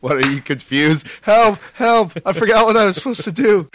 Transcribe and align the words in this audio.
What 0.00 0.16
are 0.16 0.30
you 0.30 0.40
confused? 0.40 1.06
Help! 1.22 1.58
Help! 1.74 2.12
I 2.24 2.32
forgot 2.32 2.64
what 2.64 2.76
I 2.76 2.86
was 2.86 2.96
supposed 2.96 3.22
to 3.24 3.32
do. 3.32 3.70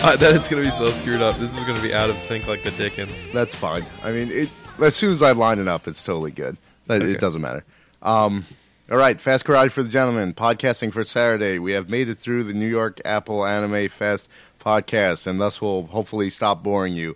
Uh, 0.02 0.16
that 0.16 0.34
is 0.34 0.48
going 0.48 0.62
to 0.62 0.66
be 0.66 0.74
so 0.74 0.90
screwed 0.92 1.20
up. 1.20 1.36
This 1.36 1.52
is 1.54 1.62
going 1.64 1.76
to 1.76 1.82
be 1.82 1.92
out 1.92 2.08
of 2.08 2.18
sync 2.18 2.46
like 2.46 2.62
the 2.64 2.70
Dickens. 2.70 3.28
That's 3.34 3.54
fine. 3.54 3.84
I 4.02 4.12
mean, 4.12 4.30
it, 4.30 4.48
as 4.82 4.96
soon 4.96 5.12
as 5.12 5.20
I 5.22 5.32
line 5.32 5.58
it 5.58 5.68
up, 5.68 5.86
it's 5.86 6.02
totally 6.02 6.30
good. 6.30 6.56
It, 6.88 6.92
Okay. 7.02 7.12
it 7.12 7.20
doesn't 7.20 7.42
matter. 7.42 7.64
Um, 8.00 8.46
all 8.90 8.96
right, 8.96 9.20
Fast 9.20 9.44
Karate 9.44 9.70
for 9.70 9.82
the 9.82 9.90
Gentlemen, 9.90 10.32
podcasting 10.32 10.90
for 10.90 11.04
Saturday. 11.04 11.58
We 11.58 11.72
have 11.72 11.90
made 11.90 12.08
it 12.08 12.18
through 12.18 12.44
the 12.44 12.54
New 12.54 12.66
York 12.66 12.98
Apple 13.04 13.44
Anime 13.44 13.88
Fest 13.90 14.30
podcast, 14.58 15.26
and 15.26 15.38
thus 15.38 15.60
we'll 15.60 15.82
hopefully 15.84 16.30
stop 16.30 16.62
boring 16.62 16.94
you 16.94 17.14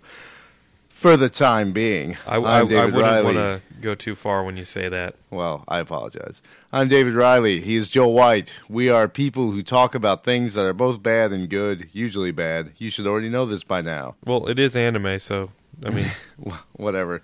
for 0.95 1.17
the 1.17 1.29
time 1.29 1.73
being. 1.73 2.15
I, 2.25 2.37
I, 2.37 2.59
I 2.59 2.63
wouldn't 2.63 3.25
want 3.25 3.35
to 3.35 3.61
go 3.81 3.95
too 3.95 4.15
far 4.15 4.45
when 4.45 4.55
you 4.55 4.63
say 4.63 4.87
that. 4.87 5.15
Well, 5.29 5.65
I 5.67 5.79
apologize. 5.79 6.41
I'm 6.71 6.87
David 6.87 7.13
Riley. 7.13 7.59
He 7.59 7.75
is 7.75 7.89
Joel 7.89 8.13
White. 8.13 8.53
We 8.69 8.89
are 8.89 9.09
people 9.09 9.51
who 9.51 9.61
talk 9.61 9.93
about 9.93 10.23
things 10.23 10.53
that 10.53 10.63
are 10.63 10.73
both 10.73 11.03
bad 11.03 11.33
and 11.33 11.49
good, 11.49 11.89
usually 11.91 12.31
bad. 12.31 12.71
You 12.77 12.89
should 12.89 13.07
already 13.07 13.27
know 13.27 13.45
this 13.45 13.65
by 13.65 13.81
now. 13.81 14.15
Well, 14.25 14.47
it 14.47 14.57
is 14.57 14.73
anime, 14.77 15.19
so 15.19 15.51
I 15.85 15.89
mean, 15.89 16.09
Whatever. 16.77 17.21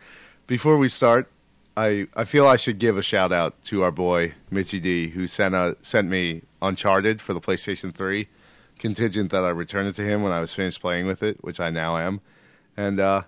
Before 0.47 0.77
we 0.77 0.89
start, 0.89 1.31
I, 1.77 2.07
I 2.13 2.25
feel 2.25 2.45
I 2.47 2.57
should 2.57 2.77
give 2.77 2.97
a 2.97 3.01
shout 3.01 3.31
out 3.31 3.63
to 3.63 3.83
our 3.83 3.91
boy 3.91 4.33
Mitchie 4.51 4.81
D, 4.81 5.07
who 5.07 5.27
sent 5.27 5.55
a, 5.55 5.77
sent 5.81 6.09
me 6.09 6.41
Uncharted 6.61 7.21
for 7.21 7.33
the 7.33 7.39
PlayStation 7.39 7.95
3, 7.95 8.27
contingent 8.79 9.31
that 9.31 9.45
I 9.45 9.49
return 9.49 9.87
it 9.87 9.95
to 9.95 10.03
him 10.03 10.23
when 10.23 10.33
I 10.33 10.41
was 10.41 10.53
finished 10.53 10.81
playing 10.81 11.07
with 11.07 11.23
it, 11.23 11.41
which 11.41 11.61
I 11.61 11.69
now 11.69 11.95
am, 11.95 12.19
and 12.75 12.99
uh, 12.99 13.23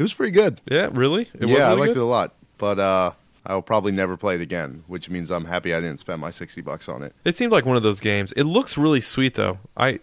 it 0.00 0.04
was 0.04 0.14
pretty 0.14 0.32
good. 0.32 0.60
yeah, 0.70 0.88
really? 0.92 1.28
It 1.34 1.42
was 1.42 1.50
yeah, 1.50 1.68
I 1.68 1.72
liked 1.74 1.92
good? 1.94 2.00
it 2.00 2.02
a 2.02 2.06
lot, 2.06 2.32
but 2.56 2.78
uh, 2.78 3.12
I 3.44 3.52
will 3.54 3.60
probably 3.60 3.92
never 3.92 4.16
play 4.16 4.36
it 4.36 4.40
again, 4.40 4.82
which 4.86 5.10
means 5.10 5.30
I'm 5.30 5.44
happy 5.44 5.74
I 5.74 5.80
didn't 5.80 5.98
spend 6.00 6.20
my 6.22 6.30
sixty 6.30 6.62
bucks 6.62 6.88
on 6.88 7.02
it. 7.02 7.14
It 7.24 7.36
seemed 7.36 7.52
like 7.52 7.66
one 7.66 7.76
of 7.76 7.82
those 7.82 8.00
games. 8.00 8.32
It 8.32 8.44
looks 8.44 8.78
really 8.78 9.02
sweet, 9.02 9.34
though. 9.34 9.58
I 9.76 10.00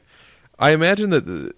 I 0.59 0.71
imagine 0.71 1.09
that 1.09 1.25
the, 1.25 1.51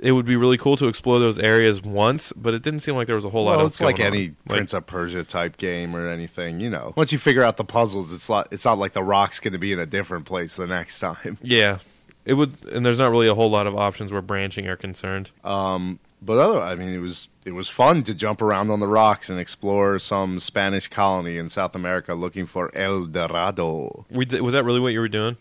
it 0.00 0.12
would 0.12 0.26
be 0.26 0.34
really 0.36 0.56
cool 0.56 0.76
to 0.76 0.88
explore 0.88 1.18
those 1.20 1.38
areas 1.38 1.82
once, 1.82 2.32
but 2.34 2.52
it 2.54 2.62
didn't 2.62 2.80
seem 2.80 2.96
like 2.96 3.06
there 3.06 3.16
was 3.16 3.24
a 3.24 3.30
whole 3.30 3.44
lot 3.44 3.58
Well, 3.58 3.66
it's 3.66 3.80
like 3.80 3.96
going 3.96 4.08
on. 4.08 4.14
any 4.16 4.30
Prince 4.48 4.72
of 4.72 4.86
Persia 4.86 5.22
type 5.24 5.56
game 5.56 5.94
or 5.94 6.08
anything, 6.08 6.60
you 6.60 6.70
know. 6.70 6.92
Once 6.96 7.12
you 7.12 7.18
figure 7.18 7.42
out 7.44 7.56
the 7.56 7.64
puzzles, 7.64 8.12
it's 8.12 8.28
not 8.28 8.48
it's 8.52 8.64
not 8.64 8.78
like 8.78 8.92
the 8.92 9.04
rock's 9.04 9.38
going 9.40 9.52
to 9.54 9.58
be 9.58 9.72
in 9.72 9.78
a 9.78 9.86
different 9.86 10.24
place 10.24 10.56
the 10.56 10.66
next 10.66 10.98
time. 11.08 11.38
Yeah, 11.42 11.78
it 12.24 12.34
would, 12.34 12.52
and 12.72 12.84
there's 12.84 12.98
not 12.98 13.10
really 13.12 13.28
a 13.28 13.34
whole 13.34 13.50
lot 13.50 13.66
of 13.66 13.76
options 13.76 14.12
where 14.12 14.20
branching 14.22 14.66
are 14.68 14.76
concerned. 14.76 15.30
But 16.20 16.38
other, 16.38 16.60
I 16.60 16.74
mean, 16.74 16.88
it 16.88 16.98
was 16.98 17.28
it 17.44 17.52
was 17.52 17.68
fun 17.68 18.02
to 18.04 18.14
jump 18.14 18.42
around 18.42 18.70
on 18.70 18.80
the 18.80 18.86
rocks 18.86 19.30
and 19.30 19.38
explore 19.38 19.98
some 19.98 20.38
Spanish 20.38 20.88
colony 20.88 21.38
in 21.38 21.48
South 21.48 21.74
America 21.74 22.14
looking 22.14 22.46
for 22.46 22.74
El 22.74 23.06
Dorado. 23.06 24.04
We 24.10 24.24
did, 24.24 24.42
was 24.42 24.54
that 24.54 24.64
really 24.64 24.80
what 24.80 24.92
you 24.92 25.00
were 25.00 25.08
doing? 25.08 25.36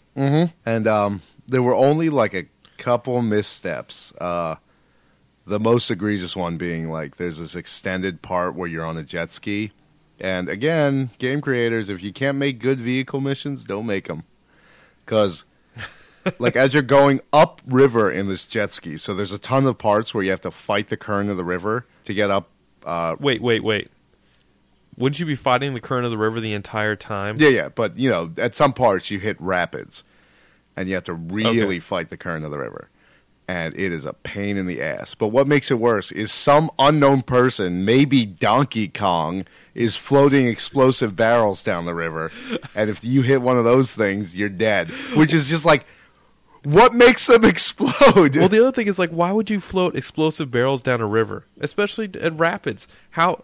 And 0.66 0.88
um, 0.88 1.22
there 1.48 1.64
were 1.64 1.76
only 1.76 2.10
like 2.10 2.34
a 2.34 2.46
couple 2.78 3.22
missteps. 3.22 4.14
Uh, 4.20 4.56
the 5.46 5.60
most 5.60 5.90
egregious 5.90 6.36
one 6.36 6.58
being 6.58 6.92
like 6.92 7.16
there's 7.18 7.40
this 7.40 7.56
extended 7.56 8.22
part 8.22 8.54
where 8.56 8.68
you're 8.68 8.86
on 8.86 8.98
a 8.98 9.04
jet 9.04 9.32
ski. 9.32 9.72
And 10.20 10.50
again, 10.50 11.12
game 11.20 11.42
creators, 11.42 11.90
if 11.90 12.02
you 12.02 12.12
can't 12.12 12.38
make 12.38 12.60
good 12.60 12.80
vehicle 12.80 13.22
missions, 13.22 13.66
don't 13.66 13.86
make 13.86 14.08
them. 14.08 14.24
Because, 15.06 15.46
like, 16.40 16.56
as 16.56 16.74
you're 16.74 16.82
going 16.84 17.22
up 17.34 17.62
river 17.66 18.12
in 18.12 18.28
this 18.28 18.46
jet 18.46 18.72
ski, 18.72 18.98
so 18.98 19.14
there's 19.14 19.32
a 19.32 19.38
ton 19.40 19.66
of 19.66 19.78
parts 19.78 20.14
where 20.14 20.24
you 20.24 20.30
have 20.32 20.42
to 20.42 20.52
fight 20.52 20.90
the 20.90 20.98
current 20.98 21.30
of 21.30 21.38
the 21.38 21.44
river 21.44 21.86
to 22.06 22.14
get 22.14 22.30
up. 22.32 22.50
Uh, 22.86 23.16
Wait, 23.20 23.42
wait, 23.42 23.64
wait. 23.64 23.90
Wouldn't 24.98 25.20
you 25.20 25.26
be 25.26 25.36
fighting 25.36 25.74
the 25.74 25.80
current 25.82 26.06
of 26.06 26.12
the 26.12 26.18
river 26.18 26.40
the 26.40 26.54
entire 26.54 26.96
time? 26.96 27.36
yeah, 27.38 27.50
yeah, 27.50 27.70
but 27.70 27.98
you 27.98 28.10
know, 28.10 28.32
at 28.38 28.56
some 28.56 28.74
parts 28.74 29.12
you 29.12 29.20
hit 29.20 29.40
rapids, 29.40 30.04
and 30.76 30.90
you 30.90 30.96
have 30.96 31.04
to 31.06 31.14
really 31.14 31.62
Okay. 31.64 31.80
fight 31.80 32.10
the 32.10 32.18
current 32.18 32.44
of 32.46 32.52
the 32.52 32.58
river, 32.58 32.90
and 33.48 33.76
it 33.78 33.92
is 33.92 34.06
a 34.06 34.14
pain 34.14 34.58
in 34.58 34.66
the 34.66 34.82
ass. 34.82 35.14
But 35.14 35.28
what 35.28 35.46
makes 35.48 35.70
it 35.70 35.76
worse 35.80 36.12
is 36.12 36.32
some 36.32 36.72
unknown 36.80 37.22
person, 37.22 37.86
maybe 37.86 38.26
Donkey 38.26 38.88
Kong, 38.88 39.46
is 39.76 39.96
floating 39.96 40.48
explosive 40.48 41.16
barrels 41.16 41.62
down 41.62 41.86
the 41.86 41.94
river, 41.94 42.32
and 42.74 42.90
if 42.90 43.06
you 43.06 43.22
hit 43.22 43.44
one 43.44 43.58
of 43.58 43.66
those 43.66 43.94
things, 43.94 44.36
you're 44.36 44.50
dead. 44.50 44.90
Which 45.16 45.32
is 45.34 45.48
just 45.48 45.64
like, 45.66 45.86
what 46.68 46.94
makes 46.94 47.28
them 47.28 47.46
explode? 47.46 48.36
Well, 48.36 48.50
the 48.50 48.60
other 48.60 48.72
thing 48.72 48.88
is 48.88 49.00
like, 49.00 49.10
why 49.10 49.32
would 49.32 49.50
you 49.50 49.60
float 49.60 49.96
explosive 49.96 50.52
barrels 50.52 50.82
down 50.82 51.00
a 51.00 51.08
river, 51.08 51.46
especially 51.60 52.10
at 52.20 52.38
rapids? 52.38 52.88
How? 53.12 53.44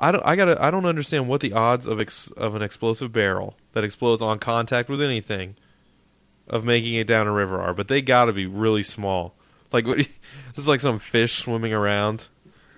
I 0.00 0.12
don't. 0.12 0.24
I 0.24 0.36
gotta. 0.36 0.62
I 0.62 0.70
don't 0.70 0.86
understand 0.86 1.28
what 1.28 1.40
the 1.40 1.52
odds 1.52 1.86
of 1.86 2.00
ex, 2.00 2.30
of 2.32 2.54
an 2.54 2.62
explosive 2.62 3.12
barrel 3.12 3.56
that 3.72 3.84
explodes 3.84 4.22
on 4.22 4.38
contact 4.38 4.88
with 4.88 5.00
anything, 5.00 5.56
of 6.48 6.64
making 6.64 6.94
it 6.94 7.06
down 7.06 7.26
a 7.26 7.32
river 7.32 7.60
are, 7.60 7.74
but 7.74 7.88
they 7.88 8.02
got 8.02 8.26
to 8.26 8.32
be 8.32 8.46
really 8.46 8.82
small. 8.82 9.34
Like, 9.72 9.86
what, 9.86 9.98
it's 10.56 10.68
like 10.68 10.80
some 10.80 10.98
fish 10.98 11.38
swimming 11.38 11.72
around, 11.72 12.28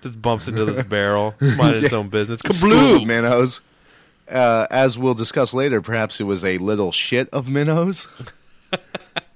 just 0.01 0.19
bumps 0.21 0.47
into 0.47 0.65
this 0.65 0.83
barrel, 0.87 1.35
minding 1.57 1.83
its 1.83 1.93
own 1.93 2.09
business. 2.09 2.41
Kablooey! 2.41 3.05
minnows. 3.05 3.61
Uh, 4.27 4.67
as 4.69 4.97
we'll 4.97 5.13
discuss 5.13 5.53
later, 5.53 5.81
perhaps 5.81 6.19
it 6.19 6.25
was 6.25 6.43
a 6.43 6.57
little 6.57 6.91
shit 6.91 7.29
of 7.29 7.49
minnows. 7.49 8.07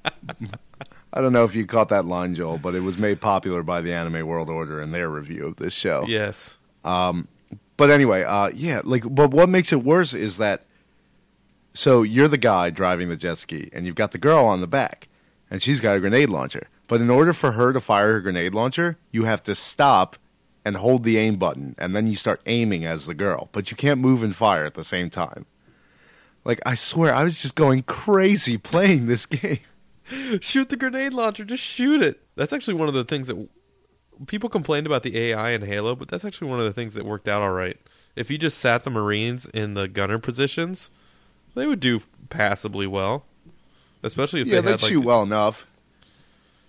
I 1.13 1.19
don't 1.21 1.33
know 1.33 1.43
if 1.43 1.55
you 1.55 1.65
caught 1.65 1.89
that 1.89 2.05
line, 2.05 2.35
Joel, 2.35 2.57
but 2.57 2.73
it 2.73 2.79
was 2.81 2.97
made 2.97 3.19
popular 3.19 3.63
by 3.63 3.81
the 3.81 3.93
Anime 3.93 4.25
World 4.25 4.49
Order 4.49 4.81
in 4.81 4.91
their 4.91 5.09
review 5.09 5.47
of 5.47 5.57
this 5.57 5.73
show. 5.73 6.05
Yes. 6.07 6.55
But 7.81 7.89
anyway, 7.89 8.23
uh, 8.23 8.51
yeah, 8.53 8.81
like, 8.83 9.03
but 9.09 9.31
what 9.31 9.49
makes 9.49 9.73
it 9.73 9.83
worse 9.83 10.13
is 10.13 10.37
that, 10.37 10.63
so 11.73 12.03
you're 12.03 12.27
the 12.27 12.37
guy 12.37 12.69
driving 12.69 13.09
the 13.09 13.15
jet 13.15 13.39
ski, 13.39 13.69
and 13.73 13.87
you've 13.87 13.95
got 13.95 14.11
the 14.11 14.19
girl 14.19 14.45
on 14.45 14.61
the 14.61 14.67
back, 14.67 15.07
and 15.49 15.63
she's 15.63 15.81
got 15.81 15.97
a 15.97 15.99
grenade 15.99 16.29
launcher. 16.29 16.67
But 16.87 17.01
in 17.01 17.09
order 17.09 17.33
for 17.33 17.53
her 17.53 17.73
to 17.73 17.81
fire 17.81 18.13
her 18.13 18.19
grenade 18.21 18.53
launcher, 18.53 18.97
you 19.11 19.23
have 19.23 19.41
to 19.43 19.55
stop 19.55 20.17
and 20.63 20.77
hold 20.77 21.03
the 21.03 21.17
aim 21.17 21.37
button, 21.37 21.73
and 21.79 21.95
then 21.95 22.05
you 22.05 22.15
start 22.15 22.41
aiming 22.45 22.85
as 22.85 23.07
the 23.07 23.15
girl. 23.15 23.49
But 23.51 23.71
you 23.71 23.77
can't 23.77 23.99
move 23.99 24.21
and 24.21 24.35
fire 24.35 24.65
at 24.65 24.75
the 24.75 24.83
same 24.83 25.09
time. 25.09 25.45
Like, 26.45 26.59
I 26.65 26.75
swear, 26.75 27.15
I 27.15 27.23
was 27.23 27.41
just 27.41 27.55
going 27.55 27.81
crazy 27.83 28.57
playing 28.59 29.07
this 29.07 29.25
game. 29.25 29.57
Shoot 30.41 30.69
the 30.69 30.77
grenade 30.77 31.13
launcher. 31.13 31.43
Just 31.45 31.63
shoot 31.63 32.01
it. 32.01 32.21
That's 32.35 32.53
actually 32.53 32.75
one 32.75 32.87
of 32.87 32.93
the 32.93 33.03
things 33.03 33.27
that 33.27 33.47
people 34.27 34.49
complained 34.49 34.85
about 34.87 35.03
the 35.03 35.17
AI 35.17 35.51
in 35.51 35.61
Halo, 35.63 35.95
but 35.95 36.07
that's 36.07 36.25
actually 36.25 36.49
one 36.49 36.59
of 36.59 36.65
the 36.65 36.73
things 36.73 36.93
that 36.93 37.05
worked 37.05 37.27
out 37.27 37.41
all 37.41 37.51
right. 37.51 37.77
If 38.15 38.29
you 38.29 38.37
just 38.37 38.57
sat 38.57 38.83
the 38.83 38.89
Marines 38.89 39.45
in 39.47 39.73
the 39.73 39.87
gunner 39.87 40.19
positions, 40.19 40.91
they 41.55 41.65
would 41.67 41.79
do 41.79 42.01
passably 42.29 42.87
well. 42.87 43.25
Especially 44.03 44.41
if 44.41 44.47
yeah, 44.47 44.55
they 44.55 44.61
they'd 44.61 44.71
had 44.71 44.81
like 44.81 44.89
shoot 44.91 45.01
well 45.01 45.21
enough. 45.23 45.67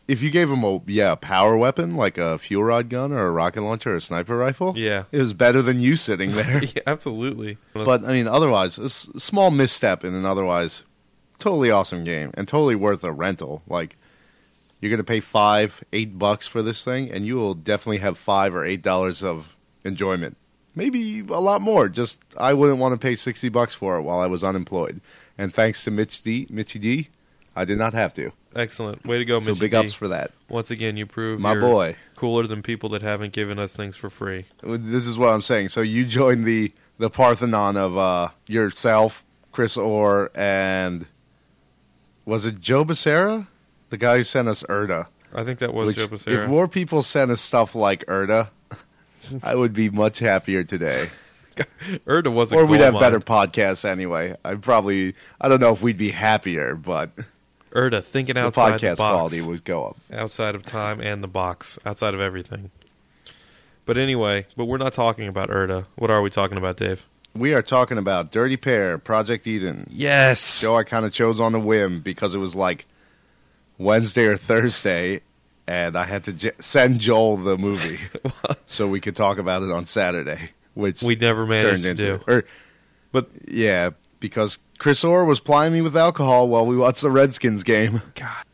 If 0.08 0.20
you 0.20 0.30
gave 0.30 0.48
them 0.50 0.64
a 0.64 0.80
yeah 0.86 1.14
power 1.14 1.56
weapon 1.56 1.90
like 1.96 2.18
a 2.18 2.36
fuel 2.38 2.64
rod 2.64 2.88
gun 2.90 3.12
or 3.12 3.26
a 3.26 3.30
rocket 3.30 3.62
launcher 3.62 3.92
or 3.92 3.96
a 3.96 4.00
sniper 4.00 4.36
rifle, 4.36 4.74
Yeah. 4.76 5.04
it 5.12 5.18
was 5.20 5.32
better 5.32 5.62
than 5.62 5.80
you 5.80 5.96
sitting 5.96 6.32
there. 6.32 6.62
yeah, 6.64 6.82
absolutely. 6.86 7.56
but 7.72 8.04
I 8.04 8.12
mean, 8.12 8.26
otherwise, 8.28 8.76
a 8.78 8.90
small 8.90 9.50
misstep 9.50 10.04
in 10.04 10.14
an 10.14 10.26
otherwise 10.26 10.82
totally 11.42 11.70
awesome 11.70 12.04
game 12.04 12.30
and 12.34 12.48
totally 12.48 12.76
worth 12.76 13.04
a 13.04 13.12
rental. 13.12 13.62
Like 13.68 13.96
you're 14.80 14.90
going 14.90 14.98
to 14.98 15.04
pay 15.04 15.20
five, 15.20 15.84
eight 15.92 16.18
bucks 16.18 16.46
for 16.46 16.62
this 16.62 16.82
thing, 16.82 17.10
and 17.10 17.26
you 17.26 17.36
will 17.36 17.54
definitely 17.54 17.98
have 17.98 18.18
five 18.18 18.54
or 18.54 18.64
eight 18.64 18.82
dollars 18.82 19.22
of 19.22 19.54
enjoyment 19.84 20.36
maybe 20.74 21.20
a 21.20 21.40
lot 21.40 21.60
more. 21.60 21.88
Just 21.88 22.20
I 22.36 22.52
wouldn't 22.52 22.78
want 22.78 22.92
to 22.92 22.98
pay 22.98 23.16
sixty 23.16 23.48
bucks 23.48 23.74
for 23.74 23.96
it 23.98 24.02
while 24.02 24.20
I 24.20 24.26
was 24.26 24.42
unemployed. 24.44 25.00
And 25.38 25.52
thanks 25.52 25.84
to 25.84 25.90
Mitch 25.90 26.22
D, 26.22 26.46
Mitchy 26.50 26.78
D, 26.78 27.08
I 27.56 27.64
did 27.64 27.78
not 27.78 27.94
have 27.94 28.12
to. 28.14 28.32
Excellent. 28.54 29.04
Way 29.06 29.18
to 29.18 29.24
go. 29.24 29.40
So 29.40 29.46
Mitchy 29.46 29.60
big 29.60 29.70
D. 29.72 29.76
ups 29.78 29.94
for 29.94 30.08
that, 30.08 30.30
Once 30.48 30.70
again, 30.70 30.96
you 30.96 31.06
prove 31.06 31.40
my 31.40 31.58
boy. 31.58 31.96
cooler 32.16 32.46
than 32.46 32.62
people 32.62 32.90
that 32.90 33.02
haven't 33.02 33.32
given 33.32 33.58
us 33.58 33.74
things 33.74 33.96
for 33.96 34.10
free. 34.10 34.44
This 34.62 35.06
is 35.06 35.16
what 35.16 35.30
I'm 35.30 35.42
saying. 35.42 35.70
So 35.70 35.80
you 35.80 36.04
joined 36.04 36.44
the 36.46 36.72
the 36.98 37.10
Parthenon 37.10 37.76
of 37.76 37.96
uh, 37.96 38.28
yourself, 38.46 39.24
Chris 39.50 39.76
Orr, 39.76 40.30
and 40.34 41.06
was 42.24 42.44
it 42.46 42.60
Joe 42.60 42.84
Becerra, 42.84 43.46
the 43.90 43.96
guy 43.96 44.16
who 44.18 44.24
sent 44.24 44.48
us 44.48 44.64
Erda? 44.68 45.08
I 45.34 45.44
think 45.44 45.60
that 45.60 45.72
was 45.74 45.88
Which, 45.88 45.96
Joe 45.96 46.08
Becerra. 46.08 46.42
if 46.44 46.48
more 46.48 46.68
people 46.68 47.02
sent 47.02 47.30
us 47.30 47.40
stuff 47.40 47.74
like 47.74 48.04
Erda, 48.08 48.50
I 49.42 49.54
would 49.54 49.72
be 49.72 49.88
much 49.90 50.18
happier 50.18 50.64
today. 50.64 51.08
Erda 52.06 52.30
was 52.30 52.52
a 52.52 52.56
or 52.56 52.66
we'd 52.66 52.80
have 52.80 52.94
mine. 52.94 53.02
better 53.02 53.20
podcasts 53.20 53.84
anyway. 53.84 54.34
I 54.44 54.54
probably 54.54 55.14
I 55.40 55.48
don't 55.48 55.60
know 55.60 55.72
if 55.72 55.82
we'd 55.82 55.98
be 55.98 56.10
happier, 56.10 56.74
but 56.74 57.10
Erda 57.74 58.00
thinking 58.02 58.36
outside 58.38 58.80
the 58.80 58.86
podcast 58.86 58.90
the 58.96 58.96
box, 58.96 59.12
quality 59.12 59.40
would 59.42 59.64
go 59.64 59.84
up. 59.86 59.96
outside 60.12 60.54
of 60.54 60.64
time 60.64 61.00
and 61.00 61.22
the 61.22 61.28
box, 61.28 61.78
outside 61.84 62.14
of 62.14 62.20
everything. 62.20 62.70
But 63.84 63.98
anyway, 63.98 64.46
but 64.56 64.64
we're 64.66 64.78
not 64.78 64.92
talking 64.92 65.26
about 65.28 65.50
Erda. 65.50 65.86
What 65.96 66.10
are 66.10 66.22
we 66.22 66.30
talking 66.30 66.56
about, 66.56 66.76
Dave? 66.76 67.04
We 67.34 67.54
are 67.54 67.62
talking 67.62 67.96
about 67.98 68.30
Dirty 68.30 68.56
Pair, 68.56 68.98
Project 68.98 69.46
Eden. 69.46 69.86
Yes. 69.90 70.58
Show 70.58 70.76
I 70.76 70.84
kind 70.84 71.06
of 71.06 71.12
chose 71.12 71.40
on 71.40 71.54
a 71.54 71.58
whim 71.60 72.00
because 72.00 72.34
it 72.34 72.38
was 72.38 72.54
like 72.54 72.86
Wednesday 73.78 74.24
or 74.26 74.36
Thursday, 74.36 75.22
and 75.66 75.96
I 75.96 76.04
had 76.04 76.24
to 76.24 76.32
j- 76.34 76.52
send 76.58 77.00
Joel 77.00 77.38
the 77.38 77.56
movie 77.56 77.98
so 78.66 78.86
we 78.86 79.00
could 79.00 79.16
talk 79.16 79.38
about 79.38 79.62
it 79.62 79.70
on 79.70 79.86
Saturday, 79.86 80.50
which 80.74 81.02
We 81.02 81.14
never 81.16 81.46
managed 81.46 81.84
turned 81.84 81.96
to 81.96 82.18
do. 82.18 82.20
Or, 82.26 82.44
But 83.12 83.30
yeah, 83.48 83.90
because 84.20 84.58
Chris 84.78 85.02
Orr 85.02 85.24
was 85.24 85.40
plying 85.40 85.72
me 85.72 85.80
with 85.80 85.96
alcohol 85.96 86.48
while 86.48 86.66
we 86.66 86.76
watched 86.76 87.00
the 87.00 87.10
Redskins 87.10 87.62
game. 87.64 88.02
God, 88.14 88.44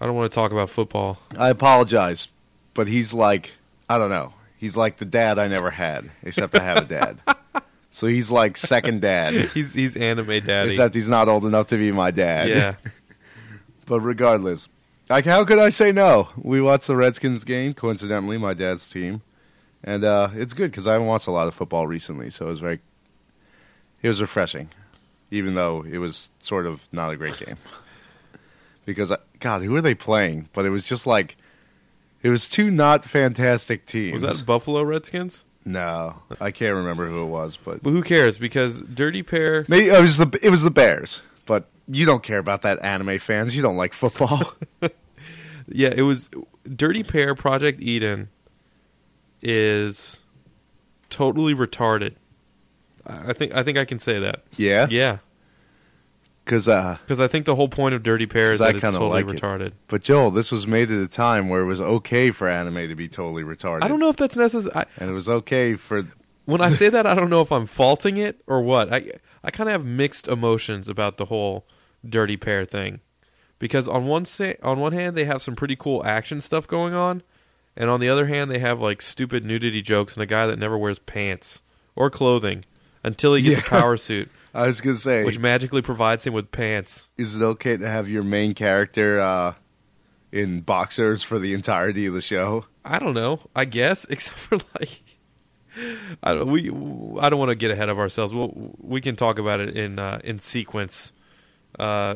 I 0.00 0.06
don't 0.06 0.14
want 0.16 0.30
to 0.30 0.34
talk 0.34 0.50
about 0.50 0.70
football. 0.70 1.18
I 1.38 1.50
apologize, 1.50 2.28
but 2.72 2.88
he's 2.88 3.12
like, 3.12 3.52
I 3.88 3.98
don't 3.98 4.10
know. 4.10 4.32
He's 4.56 4.76
like 4.78 4.96
the 4.96 5.04
dad 5.04 5.38
I 5.38 5.48
never 5.48 5.70
had, 5.70 6.10
except 6.22 6.54
I 6.58 6.62
have 6.62 6.78
a 6.78 6.84
dad. 6.86 7.18
so 7.96 8.06
he's 8.06 8.30
like 8.30 8.58
second 8.58 9.00
dad, 9.00 9.32
He's 9.54 9.72
he's 9.72 9.96
anime 9.96 10.40
daddy. 10.40 10.68
except 10.68 10.94
he's 10.94 11.08
not 11.08 11.28
old 11.28 11.46
enough 11.46 11.68
to 11.68 11.78
be 11.78 11.92
my 11.92 12.10
dad. 12.10 12.50
yeah. 12.50 12.74
But 13.86 14.00
regardless, 14.00 14.68
like, 15.08 15.24
how 15.24 15.46
could 15.46 15.58
I 15.58 15.70
say 15.70 15.92
no? 15.92 16.28
We 16.36 16.60
watched 16.60 16.88
the 16.88 16.96
Redskins 16.96 17.42
game, 17.44 17.72
coincidentally, 17.72 18.36
my 18.36 18.52
dad's 18.52 18.86
team, 18.90 19.22
and 19.82 20.04
uh, 20.04 20.28
it's 20.34 20.52
good 20.52 20.72
because 20.72 20.86
I 20.86 20.92
haven't 20.92 21.06
watched 21.06 21.26
a 21.26 21.30
lot 21.30 21.48
of 21.48 21.54
football 21.54 21.86
recently, 21.86 22.28
so 22.28 22.44
it 22.46 22.48
was 22.50 22.60
very, 22.60 22.80
it 24.02 24.08
was 24.08 24.20
refreshing, 24.20 24.68
even 25.30 25.54
though 25.54 25.82
it 25.90 25.96
was 25.96 26.30
sort 26.42 26.66
of 26.66 26.86
not 26.92 27.12
a 27.12 27.16
great 27.16 27.38
game. 27.38 27.56
because 28.84 29.10
I, 29.10 29.16
God, 29.40 29.62
who 29.62 29.74
are 29.74 29.80
they 29.80 29.94
playing? 29.94 30.50
But 30.52 30.66
it 30.66 30.70
was 30.70 30.84
just 30.84 31.06
like, 31.06 31.36
it 32.22 32.28
was 32.28 32.46
two 32.46 32.70
not 32.70 33.06
fantastic 33.06 33.86
teams. 33.86 34.20
Was 34.22 34.38
that 34.38 34.44
Buffalo 34.44 34.82
Redskins? 34.82 35.45
No? 35.66 36.22
I 36.40 36.50
can't 36.52 36.74
remember 36.76 37.06
who 37.08 37.22
it 37.24 37.26
was, 37.26 37.58
but 37.62 37.82
But 37.82 37.90
who 37.90 38.02
cares? 38.02 38.38
Because 38.38 38.80
Dirty 38.80 39.22
Pair. 39.22 39.66
maybe 39.68 39.88
it 39.88 40.00
was 40.00 40.16
the 40.16 40.38
it 40.42 40.48
was 40.48 40.62
the 40.62 40.70
Bears. 40.70 41.20
But 41.44 41.68
you 41.86 42.06
don't 42.06 42.22
care 42.22 42.38
about 42.38 42.62
that, 42.62 42.82
anime 42.82 43.18
fans. 43.18 43.54
You 43.54 43.60
don't 43.62 43.76
like 43.76 43.92
football. 43.92 44.54
Yeah, 45.68 45.92
it 45.94 46.02
was 46.02 46.30
Dirty 46.76 47.02
Pair 47.02 47.34
Project 47.34 47.80
Eden 47.80 48.28
is 49.42 50.22
totally 51.10 51.54
retarded. 51.56 52.14
I 53.04 53.30
I 53.30 53.32
think 53.32 53.52
I 53.54 53.62
think 53.64 53.76
I 53.76 53.84
can 53.84 53.98
say 53.98 54.20
that. 54.20 54.44
yeah, 54.56 54.86
Yeah, 54.90 55.18
because 56.46 56.66
uh. 56.68 56.96
because 57.04 57.20
I 57.20 57.26
think 57.28 57.44
the 57.44 57.54
whole 57.56 57.68
point 57.68 57.94
of 57.94 58.02
Dirty 58.02 58.24
Pair 58.26 58.52
is 58.52 58.58
'Cause 58.58 58.62
I 58.68 58.72
that 58.72 58.76
it's 58.76 58.82
kinda 58.84 58.98
totally 58.98 59.22
like 59.24 59.34
it. 59.34 59.40
retarded. 59.42 59.72
But 59.88 60.02
Joel, 60.02 60.30
this 60.30 60.50
was 60.50 60.66
made 60.66 60.90
at 60.90 61.02
a 61.02 61.08
time 61.08 61.50
where 61.50 61.60
it 61.60 61.66
was 61.66 61.80
okay 61.82 62.30
for 62.30 62.48
anime 62.48 62.88
to 62.88 62.94
be 62.94 63.08
totally 63.08 63.42
retarded. 63.42 63.82
I 63.84 63.88
don't 63.88 64.00
know 64.00 64.08
if 64.08 64.16
that's 64.16 64.36
necessary. 64.36 64.84
And 64.96 65.10
it 65.10 65.12
was 65.12 65.28
okay 65.28 65.74
for 65.74 66.04
When 66.46 66.60
I 66.62 66.68
say 66.70 66.88
that, 66.88 67.06
I 67.06 67.14
don't 67.16 67.28
know 67.28 67.40
if 67.40 67.50
I'm 67.50 67.66
faulting 67.66 68.16
it 68.16 68.40
or 68.46 68.60
what. 68.62 68.92
I 68.92 69.10
I 69.44 69.50
kind 69.50 69.68
of 69.68 69.72
have 69.72 69.84
mixed 69.84 70.28
emotions 70.28 70.88
about 70.88 71.16
the 71.18 71.24
whole 71.26 71.66
Dirty 72.08 72.36
Pair 72.36 72.64
thing, 72.64 73.00
because 73.58 73.88
on 73.88 74.06
one 74.06 74.24
sa- 74.24 74.52
on 74.62 74.78
one 74.78 74.92
hand 74.92 75.16
they 75.16 75.24
have 75.24 75.42
some 75.42 75.56
pretty 75.56 75.74
cool 75.76 76.04
action 76.06 76.40
stuff 76.40 76.68
going 76.68 76.94
on, 76.94 77.22
and 77.76 77.90
on 77.90 77.98
the 77.98 78.08
other 78.08 78.26
hand 78.26 78.48
they 78.50 78.60
have 78.60 78.80
like 78.80 79.02
stupid 79.02 79.44
nudity 79.44 79.82
jokes 79.82 80.14
and 80.14 80.22
a 80.22 80.26
guy 80.26 80.46
that 80.46 80.58
never 80.60 80.78
wears 80.78 81.00
pants 81.00 81.62
or 81.96 82.10
clothing 82.10 82.64
until 83.02 83.34
he 83.34 83.42
gets 83.42 83.66
a 83.66 83.70
power 83.70 83.96
suit, 83.96 84.28
I 84.56 84.66
was 84.66 84.80
gonna 84.80 84.96
say, 84.96 85.24
which 85.24 85.38
magically 85.38 85.82
provides 85.82 86.24
him 86.24 86.32
with 86.32 86.50
pants. 86.50 87.08
is 87.18 87.36
it 87.40 87.44
okay 87.44 87.76
to 87.76 87.86
have 87.88 88.08
your 88.08 88.22
main 88.22 88.54
character 88.54 89.20
uh, 89.20 89.54
in 90.32 90.60
boxers 90.62 91.22
for 91.22 91.38
the 91.38 91.52
entirety 91.52 92.06
of 92.06 92.14
the 92.14 92.20
show? 92.20 92.64
I 92.84 92.98
don't 92.98 93.14
know. 93.14 93.40
I 93.54 93.64
guess 93.66 94.04
except 94.10 94.38
for 94.38 94.58
like. 94.78 95.02
I 96.22 96.32
don't, 96.32 96.50
we 96.50 96.70
I 97.20 97.28
don't 97.28 97.38
want 97.38 97.50
to 97.50 97.54
get 97.54 97.70
ahead 97.70 97.90
of 97.90 97.98
ourselves. 97.98 98.32
We'll, 98.32 98.74
we 98.78 99.02
can 99.02 99.14
talk 99.14 99.38
about 99.38 99.60
it 99.60 99.76
in 99.76 99.98
uh, 99.98 100.20
in 100.24 100.38
sequence. 100.38 101.12
Uh, 101.78 102.14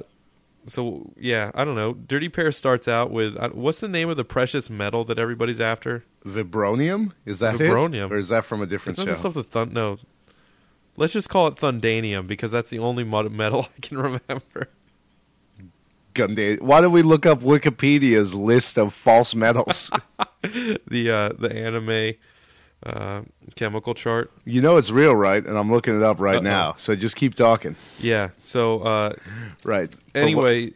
so 0.67 1.13
yeah, 1.19 1.51
I 1.55 1.67
don't 1.67 1.75
know. 1.75 1.93
Dirty 1.93 2.31
Pair 2.31 2.53
starts 2.53 2.89
out 2.89 3.11
with 3.11 3.37
uh, 3.37 3.51
what's 3.51 3.81
the 3.81 3.89
name 3.89 4.09
of 4.09 4.17
the 4.17 4.25
precious 4.25 4.71
metal 4.71 5.05
that 5.05 5.19
everybody's 5.19 5.61
after? 5.61 6.05
Vibronium 6.25 7.13
is 7.27 7.39
that 7.41 7.57
Vibronium. 7.57 8.07
it? 8.07 8.13
or 8.13 8.17
is 8.19 8.29
that 8.29 8.45
from 8.47 8.63
a 8.63 8.67
different 8.67 8.99
It's 8.99 9.07
not 9.07 9.11
show? 9.11 9.11
the 9.13 9.19
stuff 9.19 9.35
that 9.35 9.51
thun- 9.51 9.73
no. 9.75 9.99
Let's 10.97 11.13
just 11.13 11.29
call 11.29 11.47
it 11.49 11.57
Thundanium 11.57 12.27
because 12.27 12.51
that's 12.51 12.71
the 12.71 12.79
only 12.79 13.05
metal 13.05 13.69
I 13.77 13.81
can 13.81 13.99
remember. 13.99 14.69
Gundam. 16.15 16.61
Why 16.61 16.81
don't 16.81 16.93
we 16.93 17.03
look 17.03 17.25
up 17.25 17.41
Wikipedia's 17.41 18.35
list 18.35 18.77
of 18.79 18.93
false 18.93 19.35
metals? 19.35 19.91
the 20.43 21.11
uh, 21.11 21.29
the 21.39 21.55
anime 21.55 22.15
uh, 22.85 23.23
chemical 23.55 23.95
chart. 23.95 24.31
you 24.45 24.61
know 24.61 24.77
it's 24.77 24.91
real, 24.91 25.15
right? 25.15 25.45
And 25.45 25.57
I'm 25.57 25.71
looking 25.71 25.97
it 25.97 26.03
up 26.03 26.19
right 26.19 26.37
Uh-oh. 26.37 26.43
now. 26.43 26.75
So 26.77 26.97
just 26.97 27.15
keep 27.17 27.35
talking. 27.35 27.77
Yeah. 28.01 28.31
So 28.43 28.81
uh, 28.81 29.13
Right. 29.65 29.93
Anyway, 30.15 30.73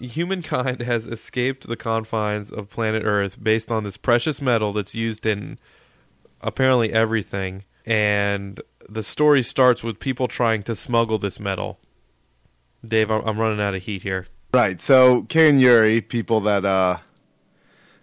humankind 0.00 0.80
has 0.80 1.06
escaped 1.06 1.66
the 1.68 1.76
confines 1.76 2.50
of 2.50 2.70
planet 2.70 3.02
Earth 3.04 3.42
based 3.42 3.70
on 3.70 3.84
this 3.84 3.96
precious 3.96 4.40
metal 4.40 4.72
that's 4.72 4.94
used 4.94 5.26
in 5.26 5.58
apparently 6.40 6.92
everything. 6.92 7.64
And 7.84 8.60
the 8.88 9.02
story 9.02 9.42
starts 9.42 9.82
with 9.82 9.98
people 9.98 10.28
trying 10.28 10.62
to 10.64 10.74
smuggle 10.74 11.18
this 11.18 11.38
metal. 11.40 11.78
Dave, 12.86 13.10
I'm, 13.10 13.22
I'm 13.26 13.38
running 13.38 13.60
out 13.60 13.74
of 13.74 13.82
heat 13.82 14.02
here. 14.02 14.26
Right. 14.52 14.80
So 14.80 15.22
Kay 15.28 15.48
and 15.48 15.60
Yuri, 15.60 16.00
people 16.00 16.40
that 16.42 16.64
uh 16.64 16.98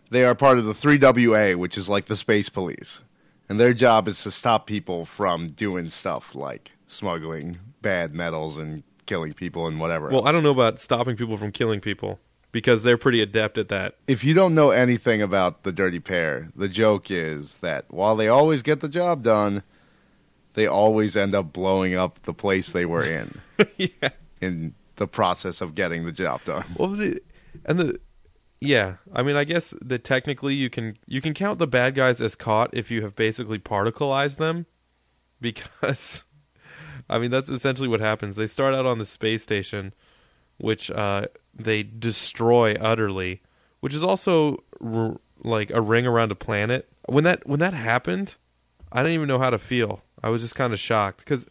they 0.10 0.24
are 0.24 0.34
part 0.34 0.58
of 0.58 0.66
the 0.66 0.74
3WA, 0.74 1.56
which 1.56 1.78
is 1.78 1.88
like 1.88 2.08
the 2.08 2.16
space 2.16 2.50
police. 2.50 3.04
And 3.48 3.60
their 3.60 3.74
job 3.74 4.08
is 4.08 4.24
to 4.24 4.32
stop 4.32 4.66
people 4.66 5.06
from 5.06 5.48
doing 5.48 5.90
stuff 5.90 6.34
like 6.36 6.72
smuggling 6.88 7.60
bad 7.82 8.14
metals 8.14 8.58
and 8.58 8.84
killing 9.06 9.34
people 9.34 9.68
and 9.68 9.80
whatever. 9.80 10.08
Well, 10.08 10.20
else. 10.20 10.28
I 10.28 10.32
don't 10.32 10.44
know 10.44 10.52
about 10.52 10.80
stopping 10.80 11.16
people 11.16 11.38
from 11.38 11.52
killing 11.52 11.80
people 11.80 12.20
because 12.52 12.84
they're 12.84 12.98
pretty 12.98 13.22
adept 13.22 13.58
at 13.58 13.70
that. 13.70 13.96
If 14.08 14.24
you 14.24 14.34
don't 14.34 14.56
know 14.56 14.72
anything 14.72 15.22
about 15.22 15.64
the 15.64 15.72
Dirty 15.72 16.00
Pair, 16.00 16.50
the 16.56 16.70
joke 16.70 17.12
is 17.12 17.58
that 17.58 17.86
while 17.90 18.16
they 18.16 18.28
always 18.28 18.62
get 18.62 18.82
the 18.82 18.90
job 18.90 19.24
done, 19.24 19.64
they 20.54 20.68
always 20.68 21.16
end 21.16 21.36
up 21.36 21.54
blowing 21.54 21.96
up 21.96 22.22
the 22.24 22.34
place 22.34 22.72
they 22.72 22.86
were 22.86 23.04
in 23.04 23.40
yeah. 23.78 24.10
in 24.42 24.74
the 24.96 25.08
process 25.08 25.62
of 25.62 25.76
getting 25.76 26.06
the 26.06 26.12
job 26.12 26.44
done. 26.44 26.66
Well, 26.78 26.90
the, 26.90 27.22
and 27.66 27.80
the 27.80 28.00
yeah, 28.62 28.96
I 29.14 29.24
mean, 29.24 29.38
I 29.38 29.46
guess 29.46 29.74
that 29.82 30.04
technically 30.04 30.54
you 30.54 30.70
can 30.70 30.98
you 31.08 31.22
can 31.22 31.34
count 31.34 31.60
the 31.60 31.68
bad 31.68 31.96
guys 31.96 32.20
as 32.20 32.36
caught 32.36 32.70
if 32.74 32.92
you 32.92 33.02
have 33.04 33.16
basically 33.16 33.58
particleized 33.58 34.38
them, 34.38 34.66
because 35.40 36.26
I 37.10 37.20
mean 37.20 37.32
that's 37.32 37.50
essentially 37.50 37.88
what 37.88 38.02
happens. 38.02 38.36
They 38.36 38.48
start 38.48 38.74
out 38.74 38.86
on 38.86 38.98
the 38.98 39.06
space 39.06 39.44
station, 39.44 39.94
which 40.58 40.92
uh, 40.92 41.28
they 41.56 41.84
destroy 41.84 42.74
utterly, 42.74 43.42
which 43.80 43.94
is 43.94 44.04
also 44.04 44.64
r- 44.84 45.18
like 45.42 45.72
a 45.72 45.82
ring 45.82 46.06
around 46.06 46.32
a 46.34 46.36
planet. 46.36 46.90
When 47.08 47.24
that 47.24 47.48
when 47.48 47.60
that 47.62 47.74
happened, 47.74 48.36
I 48.92 49.04
didn't 49.04 49.14
even 49.14 49.30
know 49.30 49.40
how 49.40 49.52
to 49.52 49.58
feel. 49.58 50.02
I 50.24 50.30
was 50.30 50.42
just 50.42 50.56
kind 50.56 50.74
of 50.74 50.80
shocked 50.80 51.20
because 51.20 51.46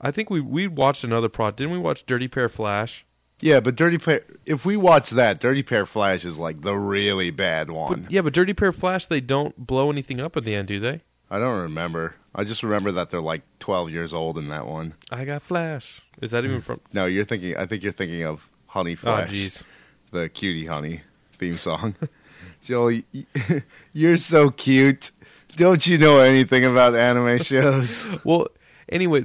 I 0.00 0.10
think 0.10 0.30
we 0.30 0.40
we 0.40 0.66
watched 0.66 1.04
another 1.04 1.28
prod. 1.28 1.56
Didn't 1.56 1.72
we 1.72 1.78
watch 1.78 2.06
Dirty 2.06 2.28
Pair 2.28 2.48
Flash? 2.48 3.06
Yeah, 3.40 3.60
but 3.60 3.74
Dirty 3.74 3.98
Pair. 3.98 4.22
If 4.46 4.64
we 4.64 4.76
watch 4.76 5.10
that, 5.10 5.40
Dirty 5.40 5.62
Pair 5.62 5.84
Flash 5.84 6.24
is 6.24 6.38
like 6.38 6.60
the 6.60 6.76
really 6.76 7.30
bad 7.30 7.70
one. 7.70 8.06
Yeah, 8.08 8.22
but 8.22 8.32
Dirty 8.32 8.54
Pair 8.54 8.72
Flash, 8.72 9.06
they 9.06 9.20
don't 9.20 9.66
blow 9.66 9.90
anything 9.90 10.20
up 10.20 10.36
at 10.36 10.44
the 10.44 10.54
end, 10.54 10.68
do 10.68 10.78
they? 10.78 11.00
I 11.28 11.38
don't 11.38 11.62
remember. 11.62 12.14
I 12.34 12.44
just 12.44 12.62
remember 12.62 12.92
that 12.92 13.10
they're 13.10 13.20
like 13.20 13.42
12 13.58 13.90
years 13.90 14.12
old 14.12 14.38
in 14.38 14.48
that 14.48 14.66
one. 14.66 14.94
I 15.10 15.24
got 15.24 15.42
Flash. 15.42 16.02
Is 16.20 16.30
that 16.30 16.44
even 16.44 16.60
mm. 16.60 16.62
from? 16.62 16.80
No, 16.92 17.06
you're 17.06 17.24
thinking. 17.24 17.56
I 17.56 17.66
think 17.66 17.82
you're 17.82 17.92
thinking 17.92 18.22
of 18.24 18.48
Honey 18.66 18.92
Oh, 18.92 18.96
Flash, 18.96 19.30
jeez. 19.30 19.64
the 20.12 20.28
Cutie 20.28 20.66
Honey 20.66 21.02
theme 21.38 21.56
song. 21.56 21.94
Joel, 22.62 23.00
you're 23.92 24.16
so 24.18 24.50
cute. 24.50 25.10
Don't 25.56 25.86
you 25.86 25.98
know 25.98 26.18
anything 26.18 26.64
about 26.64 26.94
anime 26.94 27.38
shows? 27.42 28.06
Well, 28.24 28.48
anyway, 28.88 29.24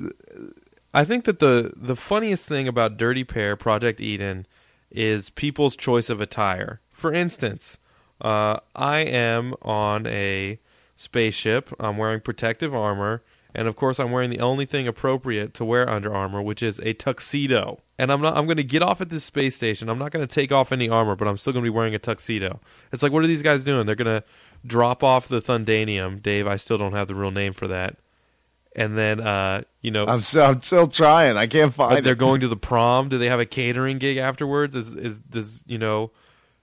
I 0.94 1.06
think 1.06 1.26
that 1.26 1.40
the 1.40 1.74
the 1.76 1.96
funniest 1.96 2.48
thing 2.48 2.68
about 2.68 2.98
Dirty 2.98 3.24
Pair 3.24 3.56
Project 3.56 4.02
Eden 4.02 4.46
is 4.92 5.30
people's 5.30 5.76
choice 5.76 6.10
of 6.10 6.22
attire. 6.22 6.82
For 6.92 7.14
instance, 7.14 7.78
uh, 8.22 8.60
I 8.76 9.00
am 9.00 9.54
on 9.62 10.08
a 10.08 10.60
spaceship. 10.96 11.70
I'm 11.80 11.98
wearing 11.98 12.22
protective 12.22 12.76
armor, 12.76 13.22
and 13.54 13.68
of 13.68 13.76
course, 13.76 14.00
I'm 14.00 14.12
wearing 14.12 14.30
the 14.30 14.40
only 14.40 14.66
thing 14.66 14.88
appropriate 14.88 15.54
to 15.56 15.66
wear 15.66 15.90
under 15.90 16.14
armor, 16.14 16.42
which 16.42 16.64
is 16.64 16.80
a 16.80 16.94
tuxedo. 16.94 17.80
And 18.00 18.12
I'm 18.12 18.22
not. 18.22 18.38
I'm 18.38 18.46
going 18.46 18.58
to 18.58 18.64
get 18.64 18.82
off 18.82 19.02
at 19.02 19.10
this 19.10 19.24
space 19.24 19.56
station. 19.56 19.90
I'm 19.90 19.98
not 19.98 20.12
going 20.12 20.26
to 20.26 20.34
take 20.34 20.52
off 20.52 20.72
any 20.72 20.90
armor, 20.90 21.16
but 21.16 21.28
I'm 21.28 21.38
still 21.38 21.54
going 21.54 21.64
to 21.64 21.72
be 21.72 21.76
wearing 21.76 21.96
a 21.96 22.00
tuxedo. 22.00 22.60
It's 22.92 23.02
like, 23.02 23.12
what 23.12 23.24
are 23.24 23.28
these 23.28 23.42
guys 23.42 23.64
doing? 23.64 23.86
They're 23.86 23.96
going 23.96 24.22
to 24.22 24.24
drop 24.66 25.04
off 25.04 25.28
the 25.28 25.42
Thundanium, 25.42 26.22
Dave. 26.22 26.48
I 26.48 26.58
still 26.58 26.78
don't 26.78 26.94
have 26.94 27.08
the 27.08 27.16
real 27.16 27.32
name 27.32 27.54
for 27.54 27.68
that. 27.68 27.98
And 28.76 28.98
then, 28.98 29.20
uh, 29.20 29.64
you 29.82 29.90
know, 29.92 30.06
I'm 30.06 30.22
still, 30.22 30.44
I'm 30.44 30.62
still 30.62 30.88
trying. 30.88 31.36
I 31.36 31.48
can't 31.48 31.76
but 31.76 31.90
find 31.90 32.06
they're 32.06 32.16
going 32.16 32.42
to 32.42 32.48
the 32.48 32.56
prom. 32.58 33.10
Do 33.10 33.18
they 33.18 33.30
have 33.30 33.40
a 33.40 33.46
catering 33.46 33.98
gig 33.98 34.18
afterwards? 34.18 34.76
Is 34.76 34.94
is 34.94 35.20
does 35.20 35.64
you 35.66 35.80
know 35.80 36.12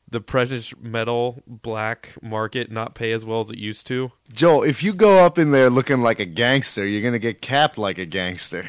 the 0.09 0.21
precious 0.21 0.73
metal 0.81 1.43
black 1.47 2.11
market 2.23 2.71
not 2.71 2.95
pay 2.95 3.11
as 3.11 3.25
well 3.25 3.41
as 3.41 3.51
it 3.51 3.59
used 3.59 3.89
to? 3.89 4.13
Joel, 4.33 4.63
if 4.63 4.83
you 4.83 4.93
go 4.93 5.25
up 5.25 5.39
in 5.39 5.51
there 5.51 5.71
looking 5.71 6.03
like 6.03 6.21
a 6.21 6.25
gangster, 6.25 6.87
you're 6.87 7.03
gonna 7.03 7.19
get 7.19 7.41
capped 7.41 7.79
like 7.79 7.99
a 7.99 8.07
gangster. 8.07 8.65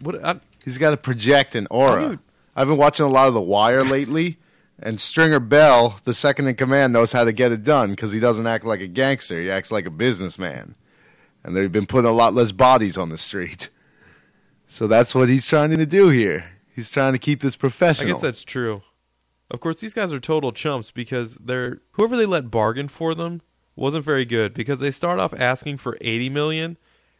What? 0.00 0.22
I, 0.22 0.40
He's 0.64 0.78
got 0.78 0.90
to 0.92 0.96
project 0.96 1.54
an 1.54 1.66
aura. 1.70 2.18
I've 2.56 2.68
been 2.68 2.78
watching 2.78 3.04
a 3.04 3.08
lot 3.08 3.28
of 3.28 3.34
The 3.34 3.40
Wire 3.40 3.84
lately, 3.84 4.38
and 4.78 5.00
Stringer 5.00 5.40
Bell, 5.40 6.00
the 6.04 6.14
second 6.14 6.48
in 6.48 6.56
command, 6.56 6.92
knows 6.92 7.12
how 7.12 7.24
to 7.24 7.32
get 7.32 7.52
it 7.52 7.62
done 7.62 7.90
because 7.90 8.12
he 8.12 8.20
doesn't 8.20 8.46
act 8.46 8.64
like 8.64 8.80
a 8.80 8.86
gangster. 8.86 9.40
He 9.40 9.50
acts 9.50 9.70
like 9.70 9.86
a 9.86 9.90
businessman. 9.90 10.74
And 11.42 11.56
they've 11.56 11.70
been 11.70 11.86
putting 11.86 12.10
a 12.10 12.14
lot 12.14 12.34
less 12.34 12.52
bodies 12.52 12.96
on 12.98 13.10
the 13.10 13.18
street. 13.18 13.68
So 14.66 14.86
that's 14.86 15.14
what 15.14 15.28
he's 15.28 15.46
trying 15.46 15.70
to 15.70 15.86
do 15.86 16.08
here. 16.08 16.44
He's 16.74 16.90
trying 16.90 17.12
to 17.12 17.18
keep 17.18 17.40
this 17.40 17.54
professional. 17.54 18.08
I 18.08 18.12
guess 18.12 18.20
that's 18.20 18.44
true. 18.44 18.82
Of 19.50 19.60
course, 19.60 19.80
these 19.80 19.94
guys 19.94 20.12
are 20.12 20.18
total 20.18 20.50
chumps 20.52 20.90
because 20.90 21.36
they're 21.36 21.80
whoever 21.92 22.16
they 22.16 22.26
let 22.26 22.50
bargain 22.50 22.88
for 22.88 23.14
them 23.14 23.42
wasn't 23.76 24.04
very 24.04 24.24
good 24.24 24.54
because 24.54 24.80
they 24.80 24.90
start 24.90 25.20
off 25.20 25.32
asking 25.34 25.76
for 25.76 25.96
eighty 26.00 26.28
million, 26.28 26.76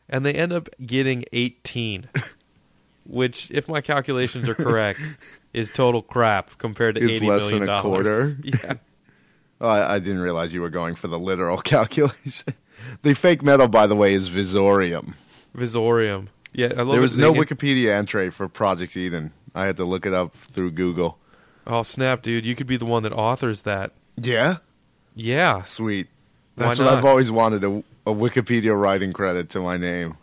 and 0.09 0.27
they 0.27 0.33
end 0.33 0.53
up 0.53 0.69
getting 0.85 1.25
eighteen, 1.33 2.09
which, 3.07 3.51
if 3.53 3.69
my 3.69 3.81
calculations 3.81 4.49
are 4.49 4.55
correct, 4.55 5.01
is 5.55 5.71
total 5.71 6.03
crap 6.03 6.59
compared 6.59 6.97
to 6.97 7.01
Is 7.03 7.11
eighty 7.13 7.27
less 7.27 7.43
million 7.51 7.61
than 7.61 7.69
a 7.69 7.83
dollars. 7.83 8.35
quarter. 8.35 8.37
Yeah. 8.45 8.75
Oh, 9.61 9.69
I, 9.69 9.95
I 9.95 9.99
didn't 10.01 10.19
realize 10.21 10.53
you 10.53 10.61
were 10.61 10.69
going 10.69 10.95
for 10.97 11.09
the 11.09 11.19
literal 11.19 11.57
calculation. 11.63 12.53
the 13.03 13.15
fake 13.15 13.43
metal, 13.43 13.69
by 13.69 13.87
the 13.87 13.95
way, 13.97 14.13
is 14.13 14.29
Visorium. 14.29 15.15
Visorium. 15.57 16.27
Yeah, 16.53 16.73
I 16.77 16.83
love 16.83 16.89
There 16.93 17.01
was 17.01 17.17
no 17.17 17.33
Wikipedia 17.33 17.91
entry 17.93 18.31
for 18.31 18.49
Project 18.49 18.97
Eden. 18.97 19.33
I 19.55 19.67
had 19.67 19.77
to 19.79 19.85
look 19.85 20.05
it 20.07 20.13
up 20.13 20.35
through 20.35 20.73
Google. 20.73 21.19
Oh 21.67 21.83
snap, 21.83 22.21
dude! 22.23 22.45
You 22.45 22.55
could 22.55 22.67
be 22.67 22.77
the 22.77 22.85
one 22.85 23.05
that 23.05 23.13
authors 23.13 23.63
that. 23.63 23.93
Yeah? 24.17 24.57
Yeah, 25.15 25.63
Sweet. 25.63 26.09
That's 26.57 26.79
what? 26.79 26.89
I've 26.89 27.05
always 27.05 27.31
wanted 27.31 27.65
a, 27.65 27.79
a 28.07 28.13
Wikipedia 28.15 28.79
writing 28.79 29.13
credit 29.13 29.49
to 29.51 29.61
my 29.61 29.77
name. 29.77 30.17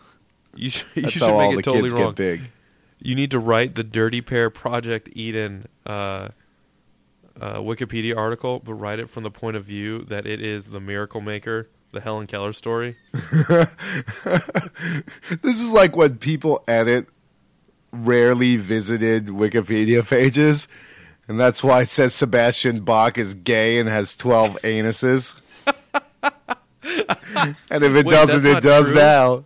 you 0.56 0.70
should. 0.70 0.88
You 0.96 1.02
That's 1.04 1.14
should 1.14 1.22
how 1.24 1.34
all 1.34 1.40
make 1.40 1.54
the 1.54 1.60
it 1.60 1.64
totally 1.64 1.90
kids 1.90 1.94
wrong. 1.94 2.10
get 2.12 2.16
big. 2.16 2.42
You 3.02 3.16
need 3.16 3.32
to 3.32 3.40
write 3.40 3.76
the 3.76 3.84
Dirty 3.84 4.22
Pair 4.22 4.50
Project 4.52 5.10
Eden 5.14 5.66
uh, 5.86 6.30
uh, 7.40 7.56
Wikipedia 7.56 8.16
article, 8.16 8.60
but 8.60 8.76
write 8.76 9.00
it 9.00 9.10
from 9.10 9.24
the 9.24 9.32
point 9.32 9.58
of 9.58 9.66
view 9.66 10.04
that 10.04 10.28
it 10.28 10.40
is 10.40 10.68
the 10.68 10.80
Miracle 10.80 11.20
Maker, 11.20 11.68
the 11.92 12.02
Helen 12.02 12.28
Keller 12.28 12.54
story. 12.54 12.96
This 15.42 15.60
is 15.60 15.72
like 15.74 15.96
when 15.96 16.18
people 16.18 16.64
edit 16.68 17.08
rarely 17.92 18.56
visited 18.58 19.28
Wikipedia 19.28 20.08
pages, 20.08 20.68
and 21.28 21.40
that's 21.40 21.64
why 21.64 21.82
it 21.82 21.90
says 21.90 22.14
Sebastian 22.14 22.84
Bach 22.84 23.18
is 23.18 23.34
gay 23.34 23.80
and 23.80 23.90
has 23.90 24.16
12 24.16 24.58
anuses. 24.62 25.36
and 26.84 27.84
if 27.84 27.96
it 27.96 28.06
Wait, 28.06 28.12
doesn't, 28.12 28.46
it 28.46 28.62
does 28.62 28.92
true? 28.92 29.00
now. 29.00 29.46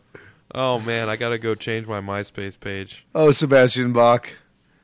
Oh 0.57 0.79
man, 0.79 1.09
I 1.09 1.17
gotta 1.17 1.37
go 1.37 1.53
change 1.53 1.85
my 1.85 1.99
MySpace 1.99 2.57
page. 2.57 3.05
Oh, 3.13 3.31
Sebastian 3.31 3.91
Bach, 3.91 4.31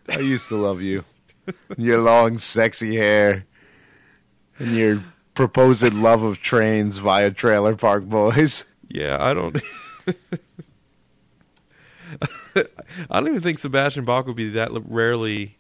I 0.10 0.20
used 0.20 0.50
to 0.50 0.58
love 0.58 0.82
you. 0.82 1.06
your 1.78 2.00
long, 2.02 2.38
sexy 2.40 2.98
hair, 2.98 3.46
and 4.60 4.76
your 4.76 5.02
proposed 5.34 5.94
love 5.94 6.24
of 6.24 6.40
trains 6.42 6.98
via 6.98 7.32
Trailer 7.32 7.76
Park 7.76 8.04
Boys. 8.04 8.66
Yeah, 8.90 9.16
I 9.20 9.34
don't. 9.34 9.58
I 13.10 13.20
don't 13.22 13.30
even 13.30 13.42
think 13.42 13.58
Sebastian 13.60 14.04
Bach 14.04 14.28
would 14.28 14.36
be 14.36 14.50
that 14.50 14.72
rarely 14.86 15.56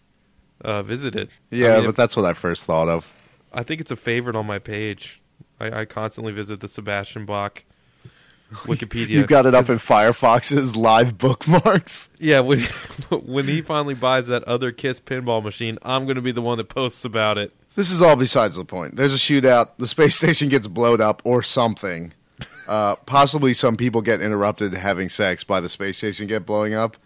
uh, 0.60 0.84
visited. 0.84 1.30
I 1.51 1.56
Yeah, 1.56 1.75
mean, 1.75 1.84
but 1.86 1.89
if- 1.91 1.96
that's 1.96 2.18
what 2.18 2.25
I 2.25 2.34
first 2.34 2.65
thought 2.65 2.89
of. 2.89 3.12
I 3.53 3.63
think 3.63 3.80
it's 3.82 3.91
a 3.91 3.96
favorite 3.96 4.36
on 4.36 4.46
my 4.46 4.60
page. 4.60 5.22
I, 5.60 5.82
I 5.82 5.86
constantly 5.86 6.34
visit 6.34 6.60
the 6.60 6.68
Sebastian 6.68 7.25
Bach 7.25 7.63
Wikipedia. 8.65 9.10
You 9.10 9.25
got 9.25 9.46
it 9.46 9.55
up 9.55 9.70
in 9.70 9.77
Firefox's 9.77 10.75
live 10.75 11.17
bookmarks. 11.17 12.10
Yeah, 12.20 12.41
when 12.41 12.60
when 13.10 13.46
he 13.46 13.62
finally 13.62 13.93
buys 13.96 14.27
that 14.27 14.43
other 14.43 14.72
Kiss 14.72 15.00
pinball 15.00 15.43
machine, 15.43 15.77
I'm 15.84 16.05
going 16.05 16.15
to 16.15 16.22
be 16.22 16.31
the 16.31 16.41
one 16.41 16.58
that 16.58 16.70
posts 16.70 17.05
about 17.05 17.38
it. 17.38 17.53
This 17.75 17.89
is 17.91 18.01
all 18.01 18.15
besides 18.17 18.58
the 18.58 18.65
point. 18.65 18.98
There's 18.98 19.13
a 19.13 19.17
shootout. 19.17 19.70
The 19.77 19.88
space 19.88 20.15
station 20.17 20.50
gets 20.50 20.67
blown 20.67 21.00
up 21.01 21.22
or 21.24 21.41
something. 21.41 22.13
Uh, 22.67 22.96
possibly 23.05 23.53
some 23.53 23.77
people 23.77 24.01
get 24.01 24.22
interrupted 24.22 24.74
having 24.74 25.10
sex 25.10 25.43
by 25.43 25.62
the 25.62 25.70
space 25.70 25.98
station 25.98 26.27
get 26.27 26.46
blowing 26.46 26.74
up. 26.74 26.98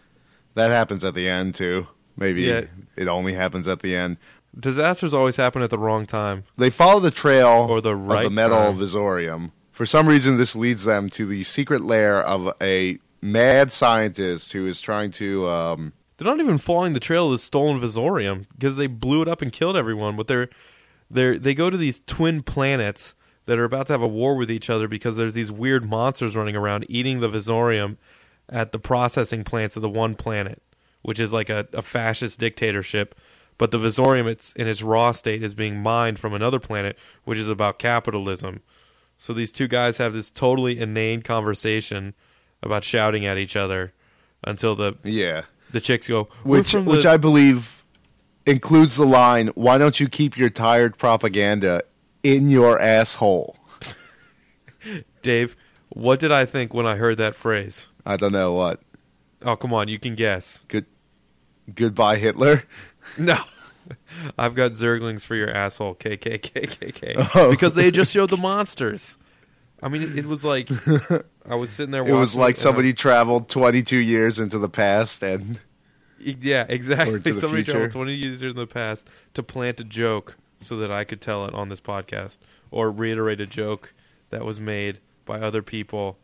That 0.55 0.71
happens 0.71 1.03
at 1.03 1.13
the 1.13 1.27
end 1.29 1.55
too. 1.55 1.87
Maybe 2.17 2.43
Yeah. 2.43 2.65
it 2.95 3.07
only 3.07 3.33
happens 3.33 3.67
at 3.67 3.81
the 3.81 3.95
end. 3.95 4.17
Disasters 4.57 5.13
always 5.13 5.35
happen 5.35 5.61
at 5.61 5.69
the 5.69 5.77
wrong 5.77 6.05
time. 6.05 6.45
They 6.57 6.69
follow 6.69 6.99
the 7.01 7.11
trail 7.11 7.67
Or 7.69 7.81
the 7.81 7.91
of 7.91 8.05
right 8.07 8.23
the 8.23 8.29
metal 8.29 8.57
time. 8.57 8.77
visorium. 8.77 9.51
For 9.75 9.85
some 9.85 10.07
reason, 10.07 10.37
this 10.37 10.55
leads 10.55 10.85
them 10.85 11.09
to 11.09 11.25
the 11.25 11.43
secret 11.43 11.81
lair 11.81 12.23
of 12.23 12.49
a 12.61 12.97
mad 13.21 13.73
scientist 13.73 14.53
who 14.53 14.65
is 14.67 14.79
trying 14.79 15.11
to. 15.11 15.49
Um, 15.49 15.91
They're 16.15 16.25
not 16.25 16.39
even 16.39 16.59
following 16.59 16.93
the 16.93 17.01
trail 17.01 17.25
of 17.25 17.33
the 17.33 17.39
stolen 17.39 17.81
Visorium 17.81 18.45
because 18.53 18.77
they 18.77 18.87
blew 18.87 19.21
it 19.21 19.27
up 19.27 19.41
and 19.41 19.51
killed 19.51 19.75
everyone. 19.75 20.15
But 20.15 20.27
they're 20.27 20.47
they 21.11 21.37
they 21.37 21.53
go 21.53 21.69
to 21.69 21.75
these 21.75 22.01
twin 22.07 22.41
planets 22.41 23.15
that 23.47 23.59
are 23.59 23.65
about 23.65 23.87
to 23.87 23.93
have 23.93 24.01
a 24.01 24.07
war 24.07 24.37
with 24.37 24.49
each 24.49 24.69
other 24.69 24.87
because 24.87 25.17
there's 25.17 25.33
these 25.33 25.51
weird 25.51 25.83
monsters 25.83 26.37
running 26.37 26.55
around 26.55 26.85
eating 26.87 27.19
the 27.19 27.29
Visorium 27.29 27.97
at 28.47 28.71
the 28.71 28.79
processing 28.79 29.43
plants 29.43 29.75
of 29.75 29.81
the 29.81 29.89
one 29.89 30.15
planet, 30.15 30.63
which 31.01 31.19
is 31.19 31.33
like 31.33 31.49
a, 31.49 31.67
a 31.73 31.81
fascist 31.81 32.39
dictatorship. 32.39 33.13
But 33.57 33.71
the 33.71 33.77
Visorium, 33.77 34.27
it's 34.27 34.53
in 34.53 34.69
its 34.69 34.81
raw 34.81 35.11
state, 35.11 35.43
is 35.43 35.53
being 35.53 35.83
mined 35.83 36.17
from 36.17 36.33
another 36.33 36.59
planet, 36.59 36.97
which 37.25 37.37
is 37.37 37.49
about 37.49 37.77
capitalism. 37.77 38.61
So 39.17 39.33
these 39.33 39.51
two 39.51 39.67
guys 39.67 39.97
have 39.97 40.13
this 40.13 40.29
totally 40.29 40.79
inane 40.79 41.21
conversation 41.21 42.13
about 42.61 42.83
shouting 42.83 43.25
at 43.25 43.37
each 43.37 43.55
other 43.55 43.93
until 44.43 44.75
the 44.75 44.95
yeah. 45.03 45.43
the 45.71 45.81
chicks 45.81 46.07
go, 46.07 46.29
which 46.43 46.71
from 46.71 46.85
which 46.85 47.05
I 47.05 47.17
believe 47.17 47.83
includes 48.45 48.95
the 48.95 49.05
line, 49.05 49.47
"Why 49.55 49.77
don't 49.77 49.99
you 49.99 50.07
keep 50.07 50.37
your 50.37 50.49
tired 50.49 50.97
propaganda 50.97 51.83
in 52.23 52.49
your 52.49 52.79
asshole?" 52.79 53.57
Dave, 55.21 55.55
what 55.89 56.19
did 56.19 56.31
I 56.31 56.45
think 56.45 56.73
when 56.73 56.85
I 56.85 56.95
heard 56.95 57.17
that 57.17 57.35
phrase? 57.35 57.87
I 58.05 58.17
don't 58.17 58.31
know 58.31 58.53
what. 58.53 58.81
Oh, 59.41 59.55
come 59.55 59.73
on, 59.73 59.87
you 59.87 59.99
can 59.99 60.15
guess. 60.15 60.63
Good, 60.67 60.85
goodbye 61.73 62.17
Hitler. 62.17 62.63
No. 63.17 63.37
I've 64.37 64.55
got 64.55 64.71
Zerglings 64.73 65.21
for 65.21 65.35
your 65.35 65.49
asshole, 65.49 65.95
KKKKK. 65.95 67.31
Oh. 67.35 67.51
Because 67.51 67.75
they 67.75 67.91
just 67.91 68.11
showed 68.11 68.29
the 68.29 68.37
monsters. 68.37 69.17
I 69.81 69.89
mean, 69.89 70.01
it, 70.01 70.19
it 70.19 70.25
was 70.25 70.43
like 70.43 70.69
I 71.49 71.55
was 71.55 71.69
sitting 71.69 71.91
there. 71.91 72.07
It 72.07 72.13
was 72.13 72.35
like 72.35 72.57
somebody 72.57 72.93
traveled 72.93 73.49
22 73.49 73.97
years 73.97 74.39
into 74.39 74.57
the 74.57 74.69
past, 74.69 75.21
and 75.21 75.59
yeah, 76.19 76.65
exactly. 76.69 77.19
Somebody 77.33 77.63
future. 77.63 77.71
traveled 77.73 77.91
twenty 77.91 78.15
years 78.15 78.41
in 78.41 78.55
the 78.55 78.67
past 78.67 79.07
to 79.33 79.43
plant 79.43 79.79
a 79.79 79.83
joke 79.83 80.37
so 80.59 80.77
that 80.77 80.91
I 80.91 81.03
could 81.03 81.21
tell 81.21 81.45
it 81.45 81.53
on 81.53 81.69
this 81.69 81.81
podcast, 81.81 82.37
or 82.71 82.89
reiterate 82.89 83.41
a 83.41 83.45
joke 83.45 83.93
that 84.29 84.45
was 84.45 84.59
made 84.59 84.99
by 85.25 85.39
other 85.39 85.61
people 85.61 86.17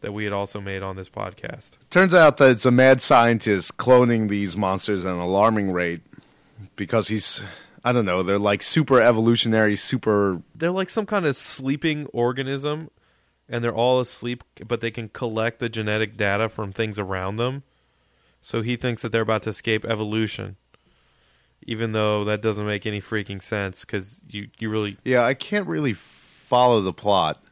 that 0.00 0.12
we 0.12 0.24
had 0.24 0.32
also 0.32 0.60
made 0.60 0.82
on 0.82 0.96
this 0.96 1.08
podcast. 1.08 1.72
turns 1.90 2.12
out 2.14 2.36
that 2.36 2.50
it's 2.50 2.66
a 2.66 2.70
mad 2.70 3.00
scientist 3.00 3.76
cloning 3.76 4.28
these 4.28 4.56
monsters 4.56 5.04
at 5.04 5.12
an 5.14 5.20
alarming 5.20 5.72
rate 5.72 6.02
because 6.76 7.08
he's. 7.08 7.42
I 7.84 7.92
don't 7.92 8.04
know. 8.04 8.24
They're 8.24 8.38
like 8.38 8.62
super 8.62 9.00
evolutionary, 9.00 9.76
super. 9.76 10.42
they're 10.56 10.72
like 10.72 10.90
some 10.90 11.06
kind 11.06 11.24
of 11.24 11.36
sleeping 11.36 12.06
organism 12.12 12.90
and 13.48 13.62
they're 13.62 13.74
all 13.74 14.00
asleep 14.00 14.42
but 14.66 14.80
they 14.80 14.90
can 14.90 15.08
collect 15.08 15.60
the 15.60 15.68
genetic 15.68 16.16
data 16.16 16.48
from 16.48 16.72
things 16.72 16.98
around 16.98 17.36
them 17.36 17.62
so 18.40 18.60
he 18.60 18.74
thinks 18.74 19.02
that 19.02 19.12
they're 19.12 19.22
about 19.22 19.42
to 19.42 19.50
escape 19.50 19.84
evolution 19.84 20.56
even 21.62 21.92
though 21.92 22.24
that 22.24 22.42
doesn't 22.42 22.66
make 22.66 22.86
any 22.86 23.00
freaking 23.00 23.40
sense 23.42 23.84
because 23.84 24.20
you, 24.28 24.48
you 24.58 24.70
really 24.70 24.96
Yeah, 25.04 25.22
I 25.22 25.34
can't 25.34 25.66
really 25.66 25.92
follow 25.94 26.80
the 26.80 26.92
plot. 26.92 27.42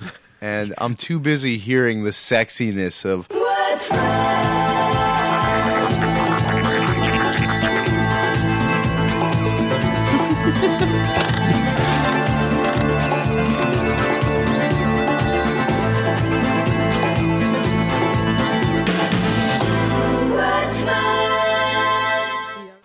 and 0.40 0.74
I'm 0.78 0.96
too 0.96 1.20
busy 1.20 1.58
hearing 1.58 2.04
the 2.04 2.10
sexiness 2.10 3.04
of. 3.04 3.28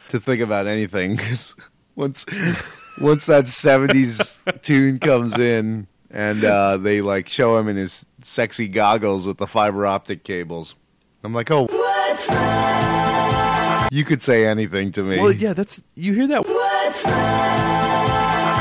To 0.10 0.20
think 0.20 0.42
about 0.42 0.66
anything 0.66 1.18
'cause 1.18 1.56
once 1.96 2.26
once 3.00 3.28
that 3.28 3.46
70s 3.46 4.42
tune 4.64 4.98
comes 4.98 5.38
in 5.38 5.86
and 6.10 6.44
uh, 6.44 6.78
they 6.78 7.02
like 7.02 7.30
show 7.30 7.58
him 7.58 7.68
in 7.68 7.76
his 7.76 8.08
sexy 8.24 8.68
goggles 8.68 9.28
with 9.28 9.38
the 9.38 9.46
fiber 9.46 9.86
optic 9.86 10.24
cables 10.24 10.74
i'm 11.24 11.34
like 11.34 11.52
oh. 11.52 11.68
You 13.92 14.04
could 14.04 14.22
say 14.22 14.46
anything 14.46 14.92
to 14.94 15.04
me. 15.04 15.18
Well, 15.18 15.32
yeah, 15.32 15.54
that's 15.54 15.82
you 15.96 16.14
hear 16.14 16.28
that 16.28 16.46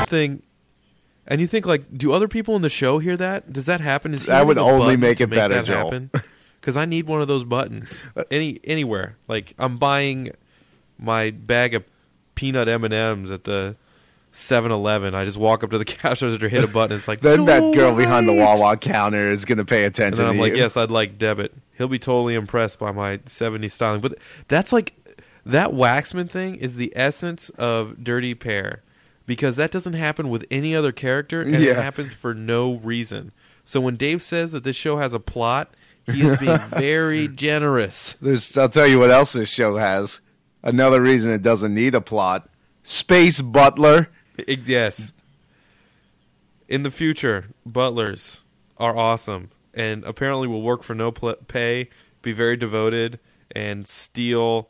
thing, 0.07 0.41
and 1.27 1.41
you 1.41 1.47
think 1.47 1.65
like, 1.65 1.97
do 1.97 2.11
other 2.13 2.27
people 2.27 2.55
in 2.55 2.61
the 2.61 2.69
show 2.69 2.99
hear 2.99 3.17
that? 3.17 3.51
Does 3.51 3.65
that 3.65 3.81
happen? 3.81 4.13
Is 4.13 4.25
That 4.25 4.45
would 4.47 4.57
only 4.57 4.97
make 4.97 5.19
it 5.21 5.29
better, 5.29 5.55
that 5.55 5.65
Joel. 5.65 5.77
happen? 5.91 6.11
Because 6.59 6.75
I 6.75 6.83
need 6.85 7.07
one 7.07 7.21
of 7.21 7.29
those 7.29 7.45
buttons 7.45 8.03
any 8.31 8.59
anywhere. 8.65 9.15
Like 9.29 9.53
I'm 9.57 9.77
buying 9.77 10.31
my 10.99 11.31
bag 11.31 11.73
of 11.75 11.85
peanut 12.35 12.67
M 12.67 12.83
and 12.83 12.93
M's 12.93 13.31
at 13.31 13.45
the 13.45 13.77
7-Eleven. 14.33 15.15
I 15.15 15.23
just 15.23 15.37
walk 15.37 15.63
up 15.63 15.69
to 15.69 15.77
the 15.77 15.85
cash 15.85 16.21
register, 16.21 16.49
hit 16.49 16.65
a 16.65 16.67
button. 16.67 16.97
It's 16.97 17.07
like 17.07 17.21
then 17.21 17.45
that 17.45 17.61
"Joel 17.61 17.73
girl 17.73 17.95
behind 17.95 18.27
the 18.27 18.33
White!" 18.33 18.59
Wawa 18.59 18.75
counter 18.75 19.29
is 19.29 19.45
going 19.45 19.59
to 19.59 19.65
pay 19.65 19.85
attention 19.85 20.17
then 20.17 20.27
I'm 20.29 20.37
like, 20.39 20.53
you. 20.53 20.57
yes, 20.57 20.75
I'd 20.75 20.91
like 20.91 21.17
debit. 21.17 21.53
He'll 21.77 21.87
be 21.87 21.99
totally 21.99 22.33
impressed 22.35 22.79
by 22.79 22.91
my 22.91 23.19
70s 23.19 23.71
styling. 23.71 24.01
But 24.01 24.17
that's 24.49 24.73
like 24.73 24.93
that 25.51 25.71
Waxman 25.71 26.29
thing 26.29 26.55
is 26.55 26.75
the 26.75 26.93
essence 26.95 27.49
of 27.51 28.03
Dirty 28.03 28.33
Pair 28.35 28.83
because 29.25 29.55
that 29.57 29.71
doesn't 29.71 29.93
happen 29.93 30.29
with 30.29 30.45
any 30.49 30.75
other 30.75 30.91
character 30.91 31.41
and 31.41 31.55
it 31.55 31.61
Yeah. 31.61 31.81
happens 31.81 32.13
for 32.13 32.33
no 32.33 32.75
reason. 32.75 33.31
So 33.63 33.81
when 33.81 33.95
Dave 33.97 34.21
says 34.21 34.51
that 34.53 34.63
this 34.63 34.75
show 34.75 34.97
has 34.97 35.13
a 35.13 35.19
plot, 35.19 35.73
he 36.05 36.21
is 36.21 36.37
being 36.37 36.57
very 36.69 37.27
generous. 37.27 38.13
There's, 38.21 38.57
I'll 38.57 38.69
tell 38.69 38.87
you 38.87 38.99
what 38.99 39.11
else 39.11 39.33
this 39.33 39.49
show 39.49 39.75
has. 39.77 40.21
Another 40.63 41.01
reason 41.01 41.31
it 41.31 41.41
doesn't 41.41 41.73
need 41.73 41.93
a 41.95 42.01
plot. 42.01 42.49
Space 42.83 43.41
Butler. 43.41 44.07
Yes. 44.47 45.11
In 46.67 46.83
the 46.83 46.91
future, 46.91 47.45
butlers 47.65 48.43
are 48.77 48.95
awesome 48.95 49.49
and 49.73 50.03
apparently 50.05 50.47
will 50.47 50.61
work 50.61 50.83
for 50.83 50.95
no 50.95 51.11
pl- 51.11 51.35
pay, 51.47 51.89
be 52.21 52.31
very 52.31 52.57
devoted, 52.57 53.19
and 53.51 53.87
steal 53.87 54.69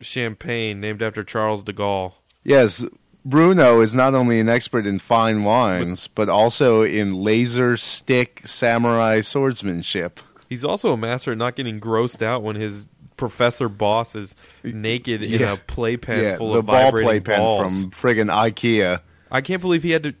champagne 0.00 0.80
named 0.80 1.02
after 1.02 1.24
Charles 1.24 1.62
de 1.62 1.72
Gaulle. 1.72 2.14
Yes, 2.44 2.84
Bruno 3.24 3.80
is 3.80 3.94
not 3.94 4.14
only 4.14 4.38
an 4.38 4.48
expert 4.48 4.86
in 4.86 4.98
fine 4.98 5.42
wines, 5.42 6.06
but 6.08 6.28
also 6.28 6.82
in 6.82 7.14
laser 7.14 7.76
stick 7.76 8.42
samurai 8.44 9.20
swordsmanship. 9.20 10.20
He's 10.48 10.62
also 10.62 10.92
a 10.92 10.96
master 10.96 11.32
at 11.32 11.38
not 11.38 11.56
getting 11.56 11.80
grossed 11.80 12.22
out 12.22 12.44
when 12.44 12.54
his 12.54 12.86
professor 13.16 13.68
boss 13.68 14.14
is 14.14 14.36
naked 14.62 15.22
in 15.22 15.42
a 15.42 15.56
playpen 15.56 16.22
yeah, 16.22 16.36
full 16.36 16.52
the 16.52 16.58
of 16.60 16.66
ball 16.66 16.92
playpen 16.92 17.38
balls. 17.38 17.82
from 17.82 17.90
friggin' 17.90 18.30
IKEA. 18.30 19.00
I 19.30 19.40
can't 19.40 19.60
believe 19.60 19.82
he 19.82 19.90
had 19.90 20.04
to. 20.04 20.14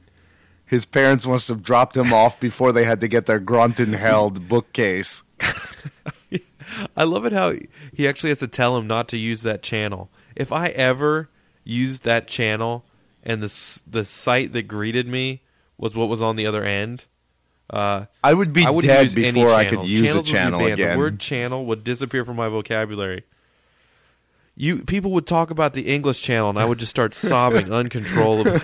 His 0.64 0.84
parents 0.84 1.26
must 1.26 1.46
have 1.46 1.62
dropped 1.62 1.96
him 1.96 2.12
off 2.12 2.40
before 2.40 2.72
they 2.72 2.82
had 2.82 2.98
to 3.00 3.08
get 3.08 3.26
their 3.26 3.38
Grunton 3.38 3.92
held 3.92 4.48
bookcase. 4.48 5.22
I 6.96 7.04
love 7.04 7.24
it 7.26 7.32
how 7.32 7.54
he 7.92 8.08
actually 8.08 8.30
has 8.30 8.40
to 8.40 8.48
tell 8.48 8.76
him 8.76 8.86
not 8.86 9.08
to 9.08 9.16
use 9.16 9.42
that 9.42 9.62
channel. 9.62 10.10
If 10.34 10.52
I 10.52 10.68
ever 10.68 11.28
used 11.64 12.04
that 12.04 12.28
channel 12.28 12.84
and 13.22 13.42
the 13.42 13.82
the 13.86 14.04
site 14.04 14.52
that 14.52 14.64
greeted 14.64 15.06
me 15.06 15.42
was 15.78 15.94
what 15.94 16.08
was 16.08 16.22
on 16.22 16.36
the 16.36 16.46
other 16.46 16.64
end, 16.64 17.06
uh, 17.70 18.06
I 18.22 18.34
would 18.34 18.52
be 18.52 18.64
I 18.64 18.80
dead 18.80 19.14
before 19.14 19.50
I 19.50 19.64
could 19.64 19.84
use 19.88 20.00
Channels 20.00 20.14
a 20.14 20.16
would 20.18 20.24
be 20.26 20.30
channel 20.30 20.58
banned. 20.60 20.72
again. 20.74 20.92
The 20.92 20.98
word 20.98 21.20
channel 21.20 21.66
would 21.66 21.84
disappear 21.84 22.24
from 22.24 22.36
my 22.36 22.48
vocabulary. 22.48 23.24
You 24.56 24.84
people 24.84 25.10
would 25.12 25.26
talk 25.26 25.50
about 25.50 25.74
the 25.74 25.82
English 25.92 26.22
channel, 26.22 26.48
and 26.50 26.58
I 26.58 26.64
would 26.64 26.78
just 26.78 26.90
start 26.90 27.14
sobbing 27.14 27.72
uncontrollably. 27.72 28.60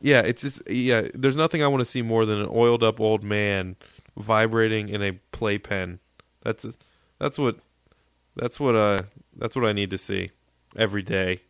yeah, 0.00 0.20
it's 0.20 0.42
just 0.42 0.70
yeah. 0.70 1.08
There's 1.14 1.36
nothing 1.36 1.62
I 1.62 1.68
want 1.68 1.80
to 1.80 1.84
see 1.86 2.02
more 2.02 2.26
than 2.26 2.40
an 2.40 2.48
oiled 2.50 2.82
up 2.82 3.00
old 3.00 3.24
man 3.24 3.76
vibrating 4.16 4.88
in 4.88 5.02
a 5.02 5.12
playpen. 5.32 6.00
That's 6.42 6.66
that's 7.18 7.38
what 7.38 7.56
that's 8.36 8.58
what 8.60 8.76
uh 8.76 9.00
that's 9.36 9.56
what 9.56 9.64
I 9.64 9.72
need 9.72 9.90
to 9.90 9.98
see 9.98 10.30
every 10.76 11.02
day 11.02 11.40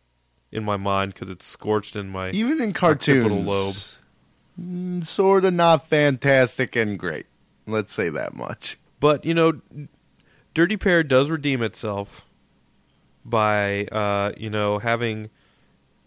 in 0.51 0.63
my 0.63 0.77
mind 0.77 1.13
because 1.13 1.29
it's 1.29 1.45
scorched 1.45 1.95
in 1.95 2.09
my 2.09 2.31
Even 2.31 2.61
in 2.61 2.73
cartoons, 2.73 3.47
lobe. 3.47 5.03
sort 5.03 5.45
of 5.45 5.53
not 5.53 5.87
fantastic 5.87 6.75
and 6.75 6.97
great. 6.97 7.27
Let's 7.67 7.93
say 7.93 8.09
that 8.09 8.33
much. 8.35 8.77
But 8.99 9.25
you 9.25 9.33
know, 9.33 9.61
Dirty 10.53 10.75
Pair 10.77 11.03
does 11.03 11.29
redeem 11.29 11.61
itself 11.61 12.25
by 13.23 13.85
uh, 13.91 14.31
you 14.37 14.49
know 14.49 14.79
having 14.79 15.29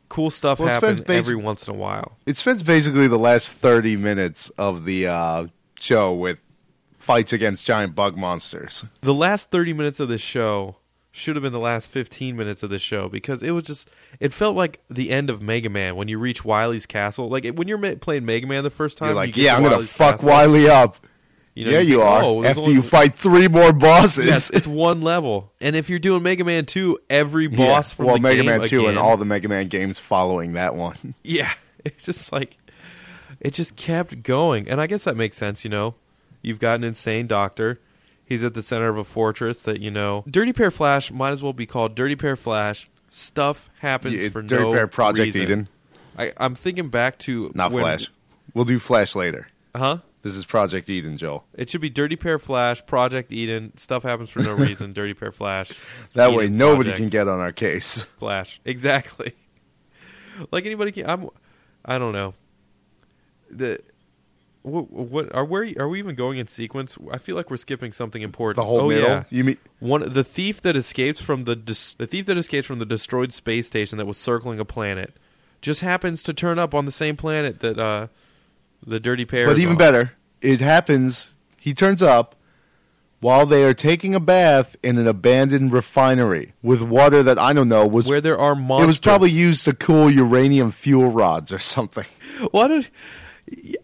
cool 0.09 0.31
stuff 0.31 0.59
Well, 0.59 0.69
happen 0.69 0.99
basi- 0.99 1.15
every 1.15 1.37
once 1.37 1.67
in 1.69 1.75
a 1.75 1.77
while. 1.79 2.19
It 2.27 2.37
spends 2.37 2.63
basically 2.63 3.07
the 3.07 3.19
last 3.19 3.53
30 3.53 3.97
minutes 3.97 4.51
of 4.59 4.85
the 4.85 5.07
uh, 5.07 5.47
show 5.79 6.13
with 6.13 6.43
fights 7.03 7.33
against 7.33 7.67
giant 7.67 7.95
bug 7.95 8.17
monsters. 8.17 8.85
The 9.03 9.15
last 9.15 9.51
thirty 9.51 9.73
minutes 9.73 10.01
of 10.01 10.09
this 10.09 10.21
show 10.21 10.77
should 11.11 11.37
have 11.37 11.43
been 11.43 11.53
the 11.53 11.61
last 11.61 11.89
fifteen 11.91 12.37
minutes 12.37 12.63
of 12.63 12.71
this 12.71 12.81
show 12.83 13.09
because 13.09 13.43
it 13.43 13.51
was 13.51 13.65
just 13.65 13.91
it 14.21 14.33
felt 14.33 14.57
like 14.57 14.81
the 14.89 15.11
end 15.11 15.29
of 15.29 15.43
Mega 15.43 15.69
Man 15.69 15.97
when 15.97 16.09
you 16.09 16.19
reach 16.19 16.45
Wily's 16.45 16.87
castle. 16.87 17.29
Like 17.29 17.47
when 17.55 17.69
you're 17.69 17.79
ma- 17.79 17.95
playing 18.01 18.25
Mega 18.25 18.47
Man 18.47 18.63
the 18.65 18.71
first 18.71 18.97
time, 18.99 19.09
You're 19.09 19.17
like, 19.17 19.35
get 19.35 19.43
yeah, 19.45 19.57
I'm 19.57 19.63
going 19.63 19.79
to 19.81 19.87
fuck 19.87 20.17
castle, 20.17 20.29
Wily 20.31 20.69
up. 20.71 20.97
you 21.55 21.67
know, 21.67 21.71
yeah, 21.73 21.81
you 21.81 21.97
think, 21.99 22.09
are. 22.09 22.23
"Oh, 22.23 22.45
After 22.45 22.63
only- 22.63 22.75
you 22.75 22.83
fight 22.83 23.15
three 23.19 23.47
more 23.49 23.73
bosses. 23.75 24.25
Yes, 24.27 24.51
it's 24.51 24.67
one 24.67 25.03
level, 25.03 25.53
and 25.61 25.77
if 25.77 25.91
you're 25.91 25.99
doing 25.99 26.23
Mega 26.23 26.45
Man 26.45 26.65
two, 26.65 26.99
every 27.11 27.47
Yeah. 27.49 27.57
boss 27.59 27.93
from 27.93 28.07
well, 28.07 28.19
Mega 28.19 28.37
game 28.43 28.47
Man 28.47 28.67
2 28.67 28.87
and 28.87 28.97
all 28.97 29.17
the 29.19 29.27
Mega 29.27 29.49
Man 29.49 29.67
games 29.69 29.99
following 29.99 30.55
that 30.55 30.75
one. 30.77 31.15
Yeah, 31.25 31.53
it's 31.85 32.07
just 32.07 32.33
like 32.33 32.57
it 33.41 33.53
just 33.53 33.77
kept 33.77 34.23
going, 34.23 34.67
and 34.69 34.81
I 34.81 34.87
guess 34.87 35.05
that 35.05 35.17
makes 35.17 35.37
sense. 35.37 35.63
You 35.65 35.71
know, 35.71 35.95
you've 36.43 36.59
got 36.59 36.75
an 36.77 36.85
insane 36.85 37.27
doctor. 37.27 37.81
He's 38.25 38.43
at 38.45 38.55
the 38.55 38.63
center 38.63 38.89
of 38.89 38.97
a 38.99 39.05
fortress 39.05 39.61
that 39.63 39.81
you 39.81 39.91
know. 39.91 40.25
Dirty 40.29 40.53
Pair 40.53 40.71
Flash 40.71 41.11
might 41.11 41.31
as 41.31 41.43
well 41.43 41.53
be 41.53 41.67
called 41.67 41.95
Dirty 41.95 42.17
Pair 42.17 42.37
Flash. 42.37 42.89
Stuff 43.11 43.69
happens 43.81 44.15
Yeah, 44.23 44.29
for 44.31 44.41
Dirty 44.43 44.63
no 44.63 44.73
Pair 44.73 44.87
Project 44.87 45.25
reason. 45.35 45.43
Eden. 45.43 45.69
I, 46.19 46.33
I'm 46.39 46.55
thinking 46.55 46.89
back 46.89 47.19
to 47.21 47.51
Not 47.55 47.73
when, 47.73 47.83
Flash. 47.83 48.11
We'll 48.55 48.65
do 48.65 48.79
Flash 48.79 49.15
later. 49.15 49.49
Uh 49.75 49.79
huh? 49.79 49.99
This 50.23 50.37
is 50.37 50.47
Project 50.47 50.89
Eden, 50.89 51.17
Joel. 51.19 51.45
It 51.55 51.69
should 51.69 51.81
be 51.81 51.91
Dirty 51.91 52.15
Pair 52.17 52.39
Flash, 52.39 52.85
Project 52.87 53.33
Eden. 53.33 53.77
Stuff 53.77 54.03
happens 54.05 54.31
for 54.31 54.41
no 54.41 54.53
reason. 54.55 54.93
Dirty 54.93 55.15
Pair 55.15 55.33
Flash. 55.33 55.73
That 56.15 56.29
Eden 56.29 56.39
way 56.39 56.49
nobody 56.49 56.91
Project. 56.91 56.99
can 56.99 57.09
get 57.09 57.29
on 57.29 57.41
our 57.41 57.53
case. 57.53 58.01
Flash. 58.17 58.61
Exactly. 58.65 59.35
like 60.53 60.65
anybody 60.65 60.93
can. 60.93 61.11
I'm. 61.11 61.29
I 61.85 61.99
don't 61.99 62.13
know. 62.13 62.35
The. 63.51 63.81
What, 64.63 64.91
what 64.91 65.35
are 65.35 65.45
we 65.45 65.77
are 65.77 65.89
we 65.89 65.99
even 65.99 66.15
going 66.15 66.39
in 66.39 66.47
sequence? 66.47 66.97
I 67.11 67.19
feel 67.19 67.35
like 67.35 67.51
we're 67.51 67.57
skipping 67.57 67.91
something 67.91 68.23
important. 68.23 68.63
The 68.63 68.69
whole 68.69 68.83
oh, 68.83 68.89
middle. 68.89 69.09
Yeah. 69.09 69.25
You 69.29 69.45
mean 69.45 69.59
One 69.81 70.13
the 70.13 70.23
thief 70.23 70.61
that 70.63 70.77
escapes 70.77 71.21
from 71.21 71.45
the 71.45 71.57
dis, 71.57 71.95
the 71.95 72.07
thief 72.07 72.27
that 72.27 72.37
escapes 72.37 72.67
from 72.67 72.79
the 72.79 72.87
destroyed 72.87 73.33
space 73.33 73.67
station 73.67 73.99
that 73.99 74.07
was 74.07 74.17
circling 74.17 74.61
a 74.61 74.65
planet 74.65 75.17
just 75.61 75.81
happens 75.81 76.23
to 76.25 76.33
turn 76.33 76.59
up 76.61 76.75
on 76.75 76.85
the 76.85 76.93
same 76.93 77.17
planet 77.17 77.61
that 77.61 77.79
uh 77.79 78.07
the 78.87 79.01
dirty 79.01 79.25
pair. 79.25 79.47
But 79.47 79.59
even 79.59 79.73
on. 79.73 79.79
better, 79.79 80.13
it 80.41 80.61
happens. 80.61 81.35
He 81.59 81.75
turns 81.75 82.03
up 82.03 82.37
while 83.21 83.47
they 83.47 83.63
are 83.65 83.75
taking 83.75 84.15
a 84.15 84.21
bath 84.21 84.77
in 84.83 84.99
an 84.99 85.07
abandoned 85.07 85.73
refinery 85.73 86.53
with 86.63 86.83
water 86.83 87.23
that 87.23 87.39
I 87.39 87.53
don't 87.53 87.69
know 87.69 87.87
was. 87.87 88.09
where 88.09 88.21
there 88.21 88.39
are 88.39 88.55
monsters. 88.55 88.85
it 88.85 88.87
was 88.87 89.01
probably 89.01 89.31
used 89.31 89.65
to 89.65 89.73
cool 89.73 90.11
uranium 90.11 90.73
fuel 90.73 91.09
rods 91.11 91.53
or 91.53 91.61
something. 91.61 92.07
Why 92.51 92.69
did 92.69 92.89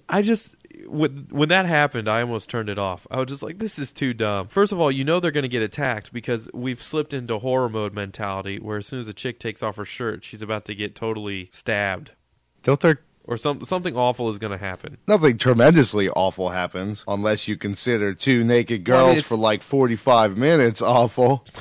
I 0.09 0.23
just 0.23 0.57
when 0.89 1.27
when 1.31 1.49
that 1.51 1.67
happened, 1.67 2.09
I 2.09 2.23
almost 2.23 2.49
turned 2.51 2.69
it 2.69 2.79
off. 2.79 3.07
I 3.11 3.19
was 3.19 3.29
just 3.29 3.43
like, 3.43 3.59
"This 3.59 3.79
is 3.79 3.93
too 3.93 4.13
dumb." 4.15 4.49
First 4.49 4.73
of 4.73 4.81
all, 4.81 4.91
you 4.91 5.05
know 5.05 5.21
they're 5.21 5.31
going 5.31 5.43
to 5.43 5.49
get 5.49 5.63
attacked 5.63 6.13
because 6.13 6.49
we've 6.53 6.83
slipped 6.83 7.13
into 7.13 7.39
horror 7.39 7.69
mode 7.69 7.95
mentality, 7.95 8.59
where 8.59 8.79
as 8.79 8.87
soon 8.87 9.01
as 9.01 9.09
a 9.09 9.13
chick 9.15 9.39
takes 9.39 9.63
off 9.63 9.77
her 9.77 9.85
shirt, 9.85 10.25
she's 10.25 10.43
about 10.43 10.65
to 10.67 10.75
get 10.75 10.95
totally 10.95 11.49
stabbed, 11.53 12.13
Don't 12.63 12.81
there? 12.81 13.01
or 13.25 13.37
some 13.37 13.63
something 13.63 13.95
awful 13.97 14.31
is 14.31 14.39
going 14.39 14.53
to 14.53 14.57
happen. 14.59 14.97
Nothing 15.07 15.37
tremendously 15.39 16.09
awful 16.11 16.49
happens 16.49 17.05
unless 17.07 17.47
you 17.47 17.57
consider 17.57 18.15
two 18.15 18.43
naked 18.43 18.89
Well, 18.89 19.05
I 19.05 19.07
mean, 19.09 19.15
girls 19.17 19.27
for 19.27 19.37
like 19.37 19.63
forty-five 19.63 20.37
minutes 20.37 20.81
awful. 20.81 21.45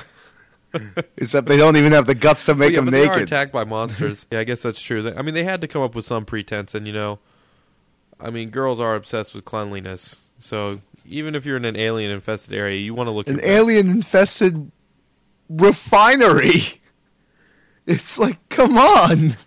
Except 1.16 1.46
they 1.46 1.56
don't 1.56 1.76
even 1.76 1.92
have 1.92 2.06
the 2.06 2.14
guts 2.14 2.44
to 2.46 2.54
make 2.54 2.60
Well, 2.60 2.70
yeah, 2.72 2.76
them 2.76 2.84
but 2.86 2.90
they 2.92 3.02
are 3.06 3.12
naked. 3.14 3.22
attacked 3.22 3.52
by 3.52 3.64
monsters. 3.64 4.26
yeah, 4.30 4.40
I 4.40 4.44
guess 4.44 4.62
that's 4.62 4.82
true. 4.82 5.12
I 5.16 5.22
mean, 5.22 5.34
they 5.34 5.44
had 5.44 5.60
to 5.62 5.68
come 5.68 5.80
up 5.82 5.94
with 5.94 6.04
some 6.04 6.24
pretense, 6.26 6.74
and 6.74 6.86
you 6.86 6.92
know, 6.92 7.18
I 8.20 8.30
mean, 8.30 8.50
girls 8.50 8.80
are 8.80 8.94
obsessed 8.94 9.34
with 9.34 9.44
cleanliness. 9.44 10.30
So 10.38 10.80
even 11.06 11.34
if 11.34 11.46
you're 11.46 11.56
in 11.56 11.64
an 11.64 11.76
alien 11.76 12.10
infested 12.10 12.54
area, 12.54 12.78
you 12.78 12.94
want 12.94 13.06
to 13.08 13.12
look 13.12 13.28
An 13.28 13.40
alien 13.42 13.90
infested 13.90 14.70
refinery. 15.48 16.62
It's 17.90 18.18
like, 18.18 18.36
come 18.50 18.76
on. 18.76 19.38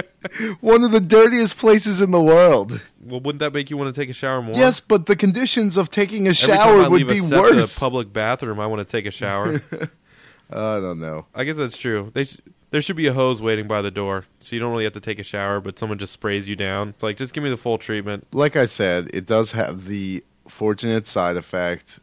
One 0.60 0.82
of 0.82 0.92
the 0.92 1.00
dirtiest 1.00 1.58
places 1.58 2.00
in 2.00 2.10
the 2.10 2.22
world. 2.22 2.80
Well, 3.04 3.20
wouldn't 3.20 3.40
that 3.40 3.52
make 3.52 3.68
you 3.68 3.76
want 3.76 3.94
to 3.94 4.00
take 4.00 4.08
a 4.08 4.14
shower 4.14 4.40
more? 4.40 4.54
Yes, 4.54 4.80
but 4.80 5.04
the 5.04 5.14
conditions 5.14 5.76
of 5.76 5.90
taking 5.90 6.26
a 6.26 6.30
Every 6.30 6.46
time 6.46 6.56
shower 6.56 6.80
I 6.80 6.88
would 6.88 7.02
leave 7.06 7.08
be 7.08 7.20
worse. 7.36 7.78
public 7.78 8.10
bathroom, 8.10 8.58
I 8.60 8.66
want 8.66 8.88
to 8.88 8.90
take 8.90 9.04
a 9.04 9.10
shower. 9.10 9.60
I 10.50 10.80
don't 10.80 11.00
know. 11.00 11.26
I 11.34 11.44
guess 11.44 11.58
that's 11.58 11.76
true. 11.76 12.10
They 12.14 12.24
sh- 12.24 12.38
there 12.72 12.82
should 12.82 12.96
be 12.96 13.06
a 13.06 13.12
hose 13.12 13.40
waiting 13.40 13.68
by 13.68 13.82
the 13.82 13.90
door, 13.90 14.24
so 14.40 14.56
you 14.56 14.60
don't 14.60 14.72
really 14.72 14.84
have 14.84 14.94
to 14.94 15.00
take 15.00 15.18
a 15.18 15.22
shower, 15.22 15.60
but 15.60 15.78
someone 15.78 15.98
just 15.98 16.12
sprays 16.12 16.48
you 16.48 16.56
down. 16.56 16.88
It's 16.88 17.02
like, 17.02 17.18
just 17.18 17.34
give 17.34 17.44
me 17.44 17.50
the 17.50 17.56
full 17.56 17.78
treatment. 17.78 18.26
Like 18.32 18.56
I 18.56 18.66
said, 18.66 19.10
it 19.12 19.26
does 19.26 19.52
have 19.52 19.86
the 19.86 20.24
fortunate 20.48 21.06
side 21.06 21.36
effect 21.36 22.00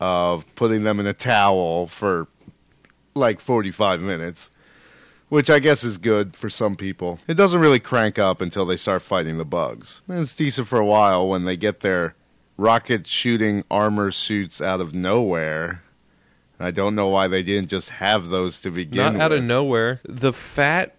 of 0.00 0.44
putting 0.56 0.82
them 0.82 0.98
in 1.00 1.06
a 1.06 1.12
towel 1.12 1.86
for 1.86 2.26
like 3.14 3.40
45 3.40 4.00
minutes, 4.00 4.50
which 5.28 5.48
I 5.48 5.60
guess 5.60 5.84
is 5.84 5.98
good 5.98 6.34
for 6.36 6.50
some 6.50 6.74
people. 6.74 7.20
It 7.28 7.34
doesn't 7.34 7.60
really 7.60 7.80
crank 7.80 8.18
up 8.18 8.40
until 8.40 8.66
they 8.66 8.76
start 8.76 9.02
fighting 9.02 9.38
the 9.38 9.44
bugs. 9.44 10.02
And 10.08 10.18
it's 10.18 10.34
decent 10.34 10.66
for 10.66 10.78
a 10.80 10.86
while 10.86 11.28
when 11.28 11.44
they 11.44 11.56
get 11.56 11.80
their 11.80 12.16
rocket 12.56 13.06
shooting 13.06 13.62
armor 13.70 14.10
suits 14.10 14.60
out 14.60 14.80
of 14.80 14.92
nowhere. 14.92 15.82
I 16.60 16.70
don't 16.72 16.94
know 16.94 17.08
why 17.08 17.28
they 17.28 17.42
didn't 17.42 17.68
just 17.70 17.88
have 17.90 18.28
those 18.28 18.58
to 18.60 18.70
begin 18.70 18.98
Not 19.02 19.12
with. 19.14 19.22
out 19.22 19.32
of 19.32 19.44
nowhere. 19.44 20.00
The 20.08 20.32
fat 20.32 20.96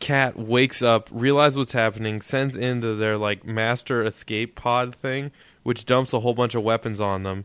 cat 0.00 0.36
wakes 0.36 0.82
up, 0.82 1.08
realizes 1.12 1.58
what's 1.58 1.72
happening, 1.72 2.20
sends 2.20 2.56
into 2.56 2.94
their 2.96 3.16
like 3.16 3.44
master 3.44 4.02
escape 4.04 4.54
pod 4.56 4.94
thing, 4.94 5.30
which 5.62 5.84
dumps 5.86 6.12
a 6.12 6.20
whole 6.20 6.34
bunch 6.34 6.54
of 6.54 6.62
weapons 6.62 7.00
on 7.00 7.22
them, 7.22 7.44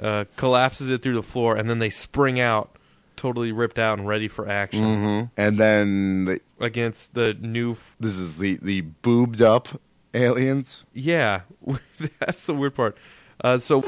uh, 0.00 0.24
collapses 0.36 0.88
it 0.90 1.02
through 1.02 1.14
the 1.14 1.22
floor, 1.22 1.56
and 1.56 1.68
then 1.68 1.78
they 1.78 1.90
spring 1.90 2.40
out, 2.40 2.76
totally 3.16 3.52
ripped 3.52 3.78
out 3.78 3.98
and 3.98 4.08
ready 4.08 4.26
for 4.28 4.48
action 4.48 4.82
hmm 4.84 5.22
And 5.36 5.58
then 5.58 6.24
the, 6.24 6.40
against 6.58 7.14
the 7.14 7.34
new. 7.34 7.72
F- 7.72 7.96
this 8.00 8.16
is 8.16 8.38
the, 8.38 8.58
the 8.62 8.80
boobed 8.80 9.42
up 9.42 9.68
aliens. 10.14 10.86
yeah, 10.94 11.42
that's 12.18 12.46
the 12.46 12.54
weird 12.54 12.74
part. 12.74 12.96
Uh, 13.44 13.58
so 13.58 13.82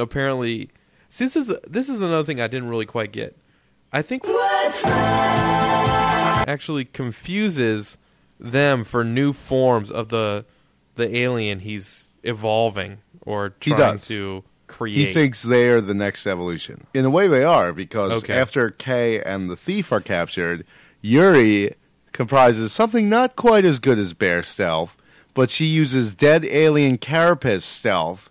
apparently, 0.06 0.70
see, 1.08 1.24
this 1.24 1.36
is 1.36 1.52
this 1.68 1.88
is 1.88 2.00
another 2.00 2.24
thing 2.24 2.40
I 2.40 2.46
didn't 2.46 2.68
really 2.68 2.86
quite 2.86 3.12
get. 3.12 3.36
I 3.92 4.02
think 4.02 4.24
actually 6.46 6.84
confuses 6.84 7.96
them 8.38 8.84
for 8.84 9.04
new 9.04 9.32
forms 9.32 9.90
of 9.90 10.08
the 10.08 10.44
the 10.94 11.16
alien 11.16 11.60
he's 11.60 12.08
evolving 12.22 12.98
or 13.22 13.54
He 13.60 13.70
trying 13.72 13.98
to 13.98 14.44
create. 14.66 15.08
He 15.08 15.12
thinks 15.12 15.42
they 15.42 15.68
are 15.68 15.80
the 15.80 15.94
next 15.94 16.26
evolution. 16.26 16.86
In 16.94 17.04
a 17.04 17.10
way, 17.10 17.28
they 17.28 17.44
are 17.44 17.72
because 17.72 18.22
Okay. 18.22 18.34
after 18.34 18.70
Kay 18.70 19.20
and 19.22 19.50
the 19.50 19.56
thief 19.56 19.92
are 19.92 20.00
captured, 20.00 20.64
Yuri 21.00 21.74
comprises 22.12 22.72
something 22.72 23.08
not 23.08 23.36
quite 23.36 23.64
as 23.64 23.78
good 23.78 23.98
as 23.98 24.12
bear 24.12 24.42
stealth, 24.42 24.96
but 25.34 25.50
she 25.50 25.66
uses 25.66 26.14
dead 26.14 26.44
alien 26.44 26.98
carapace 26.98 27.64
stealth 27.64 28.29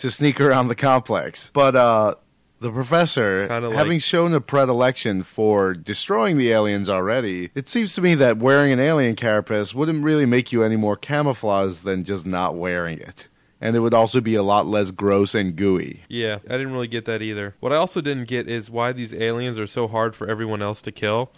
to 0.00 0.10
sneak 0.10 0.40
around 0.40 0.68
the 0.68 0.74
complex. 0.74 1.50
But 1.52 1.76
uh, 1.76 2.14
the 2.60 2.70
professor, 2.70 3.46
like- 3.48 3.72
having 3.72 3.98
shown 3.98 4.34
a 4.34 4.40
predilection 4.40 5.22
for 5.22 5.74
destroying 5.74 6.36
the 6.36 6.50
aliens 6.50 6.88
already, 6.90 7.50
it 7.54 7.68
seems 7.68 7.94
to 7.94 8.02
me 8.02 8.14
that 8.16 8.38
wearing 8.38 8.72
an 8.72 8.80
alien 8.80 9.16
carapace 9.16 9.74
wouldn't 9.74 10.04
really 10.04 10.26
make 10.26 10.52
you 10.52 10.62
any 10.62 10.76
more 10.76 10.96
camouflaged 10.96 11.84
than 11.84 12.04
just 12.04 12.26
not 12.26 12.56
wearing 12.56 12.98
it. 12.98 13.26
And 13.62 13.76
it 13.76 13.80
would 13.80 13.92
also 13.92 14.22
be 14.22 14.34
a 14.36 14.42
lot 14.42 14.66
less 14.66 14.90
gross 14.90 15.34
and 15.34 15.54
gooey. 15.54 16.02
Yeah, 16.08 16.38
I 16.48 16.52
didn't 16.56 16.72
really 16.72 16.88
get 16.88 17.04
that 17.04 17.20
either. 17.20 17.54
What 17.60 17.72
I 17.72 17.76
also 17.76 18.00
didn't 18.00 18.26
get 18.26 18.48
is 18.48 18.70
why 18.70 18.92
these 18.92 19.12
aliens 19.12 19.58
are 19.58 19.66
so 19.66 19.86
hard 19.86 20.16
for 20.16 20.26
everyone 20.30 20.62
else 20.62 20.80
to 20.82 20.92
kill. 20.92 21.30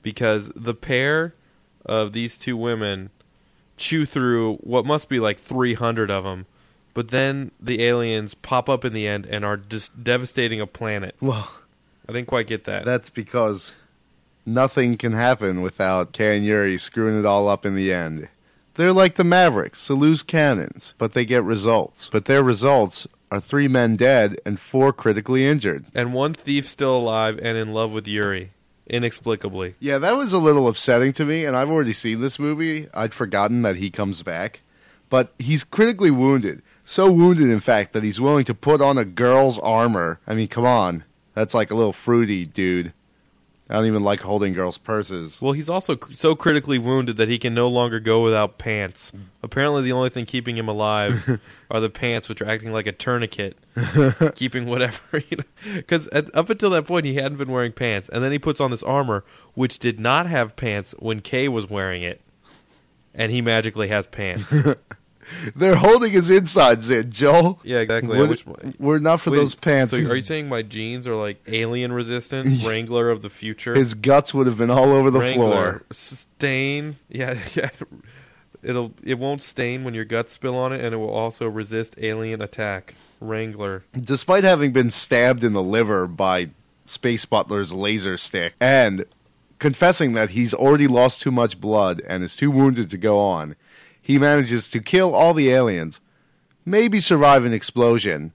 Because 0.00 0.52
the 0.54 0.74
pair 0.74 1.34
of 1.84 2.12
these 2.12 2.38
two 2.38 2.56
women 2.56 3.10
chew 3.76 4.04
through 4.04 4.56
what 4.58 4.86
must 4.86 5.08
be 5.08 5.18
like 5.18 5.40
300 5.40 6.10
of 6.12 6.22
them. 6.22 6.46
But 6.94 7.08
then 7.08 7.50
the 7.60 7.82
aliens 7.82 8.34
pop 8.34 8.68
up 8.68 8.84
in 8.84 8.92
the 8.92 9.06
end 9.06 9.26
and 9.26 9.44
are 9.44 9.56
just 9.56 10.02
devastating 10.04 10.60
a 10.60 10.66
planet. 10.66 11.16
Well, 11.20 11.50
I 12.08 12.12
didn't 12.12 12.28
quite 12.28 12.46
get 12.46 12.64
that. 12.64 12.84
that's 12.84 13.10
because 13.10 13.72
nothing 14.46 14.96
can 14.96 15.12
happen 15.12 15.60
without 15.60 16.12
Kay 16.12 16.38
Yuri 16.38 16.78
screwing 16.78 17.18
it 17.18 17.26
all 17.26 17.48
up 17.48 17.66
in 17.66 17.74
the 17.74 17.92
end. 17.92 18.28
They're 18.74 18.92
like 18.92 19.14
the 19.14 19.24
Mavericks, 19.24 19.86
who 19.86 19.94
lose 19.94 20.22
cannons, 20.22 20.94
but 20.98 21.12
they 21.12 21.24
get 21.24 21.44
results. 21.44 22.08
But 22.10 22.24
their 22.24 22.42
results 22.42 23.06
are 23.30 23.40
three 23.40 23.68
men 23.68 23.96
dead 23.96 24.36
and 24.44 24.58
four 24.60 24.92
critically 24.92 25.46
injured. 25.46 25.86
and 25.94 26.12
one 26.12 26.34
thief 26.34 26.68
still 26.68 26.96
alive 26.96 27.38
and 27.42 27.56
in 27.56 27.72
love 27.72 27.90
with 27.92 28.06
Yuri. 28.06 28.50
Inexplicably. 28.86 29.74
Yeah, 29.80 29.98
that 29.98 30.16
was 30.16 30.32
a 30.32 30.38
little 30.38 30.68
upsetting 30.68 31.12
to 31.14 31.24
me, 31.24 31.44
and 31.46 31.56
I've 31.56 31.70
already 31.70 31.92
seen 31.94 32.20
this 32.20 32.38
movie. 32.38 32.86
I'd 32.92 33.14
forgotten 33.14 33.62
that 33.62 33.76
he 33.76 33.90
comes 33.90 34.22
back. 34.22 34.60
But 35.08 35.32
he's 35.38 35.64
critically 35.64 36.10
wounded. 36.10 36.60
So 36.84 37.10
wounded, 37.10 37.48
in 37.48 37.60
fact, 37.60 37.92
that 37.94 38.04
he's 38.04 38.20
willing 38.20 38.44
to 38.44 38.54
put 38.54 38.80
on 38.82 38.98
a 38.98 39.04
girl's 39.04 39.58
armor. 39.58 40.20
I 40.26 40.34
mean, 40.34 40.48
come 40.48 40.66
on. 40.66 41.04
That's 41.34 41.54
like 41.54 41.70
a 41.70 41.74
little 41.74 41.92
fruity, 41.92 42.44
dude. 42.44 42.92
I 43.68 43.74
don't 43.76 43.86
even 43.86 44.04
like 44.04 44.20
holding 44.20 44.52
girls' 44.52 44.76
purses. 44.76 45.40
Well, 45.40 45.52
he's 45.52 45.70
also 45.70 45.96
cr- 45.96 46.12
so 46.12 46.34
critically 46.36 46.78
wounded 46.78 47.16
that 47.16 47.30
he 47.30 47.38
can 47.38 47.54
no 47.54 47.66
longer 47.66 47.98
go 47.98 48.22
without 48.22 48.58
pants. 48.58 49.10
Mm. 49.10 49.20
Apparently, 49.42 49.82
the 49.82 49.92
only 49.92 50.10
thing 50.10 50.26
keeping 50.26 50.58
him 50.58 50.68
alive 50.68 51.40
are 51.70 51.80
the 51.80 51.88
pants, 51.88 52.28
which 52.28 52.42
are 52.42 52.46
acting 52.46 52.72
like 52.72 52.86
a 52.86 52.92
tourniquet, 52.92 53.56
keeping 54.34 54.66
whatever. 54.66 54.98
Because 55.74 56.08
up 56.12 56.50
until 56.50 56.68
that 56.70 56.86
point, 56.86 57.06
he 57.06 57.14
hadn't 57.14 57.38
been 57.38 57.50
wearing 57.50 57.72
pants, 57.72 58.10
and 58.10 58.22
then 58.22 58.32
he 58.32 58.38
puts 58.38 58.60
on 58.60 58.70
this 58.70 58.82
armor, 58.82 59.24
which 59.54 59.78
did 59.78 59.98
not 59.98 60.26
have 60.26 60.56
pants 60.56 60.94
when 60.98 61.20
Kay 61.20 61.48
was 61.48 61.70
wearing 61.70 62.02
it, 62.02 62.20
and 63.14 63.32
he 63.32 63.40
magically 63.40 63.88
has 63.88 64.06
pants. 64.06 64.54
They're 65.54 65.76
holding 65.76 66.12
his 66.12 66.30
insides 66.30 66.90
in, 66.90 67.10
Joel. 67.10 67.60
yeah, 67.64 67.78
exactly. 67.78 68.18
We're, 68.18 68.36
we're 68.78 68.98
not 68.98 69.20
for 69.20 69.30
Wait, 69.30 69.38
those 69.38 69.54
pants. 69.54 69.92
So, 69.92 69.98
are 69.98 70.16
you 70.16 70.22
saying 70.22 70.48
my 70.48 70.62
jeans 70.62 71.06
are 71.06 71.14
like 71.16 71.42
alien 71.46 71.92
resistant, 71.92 72.62
Wrangler 72.66 73.10
of 73.10 73.22
the 73.22 73.30
future? 73.30 73.74
his 73.74 73.94
guts 73.94 74.32
would 74.34 74.46
have 74.46 74.58
been 74.58 74.70
all 74.70 74.92
over 74.92 75.10
the 75.10 75.20
Wrangler. 75.20 75.52
floor. 75.52 75.82
Stain. 75.92 76.96
Yeah, 77.08 77.38
yeah. 77.54 77.70
It'll 78.62 78.92
it 79.02 79.18
won't 79.18 79.42
stain 79.42 79.84
when 79.84 79.94
your 79.94 80.04
guts 80.06 80.32
spill 80.32 80.56
on 80.56 80.72
it, 80.72 80.82
and 80.84 80.94
it 80.94 80.98
will 80.98 81.10
also 81.12 81.46
resist 81.48 81.94
alien 81.98 82.40
attack. 82.40 82.94
Wrangler. 83.20 83.84
Despite 83.98 84.44
having 84.44 84.72
been 84.72 84.90
stabbed 84.90 85.44
in 85.44 85.52
the 85.52 85.62
liver 85.62 86.06
by 86.06 86.50
Space 86.86 87.24
Butler's 87.24 87.72
laser 87.72 88.18
stick 88.18 88.54
and 88.60 89.06
confessing 89.58 90.12
that 90.12 90.30
he's 90.30 90.52
already 90.52 90.86
lost 90.86 91.22
too 91.22 91.30
much 91.30 91.58
blood 91.60 92.02
and 92.06 92.22
is 92.22 92.36
too 92.36 92.50
wounded 92.50 92.90
to 92.90 92.98
go 92.98 93.18
on, 93.18 93.56
he 94.04 94.18
manages 94.18 94.68
to 94.68 94.80
kill 94.80 95.14
all 95.14 95.32
the 95.32 95.50
aliens, 95.50 95.98
maybe 96.66 97.00
survive 97.00 97.46
an 97.46 97.54
explosion, 97.54 98.34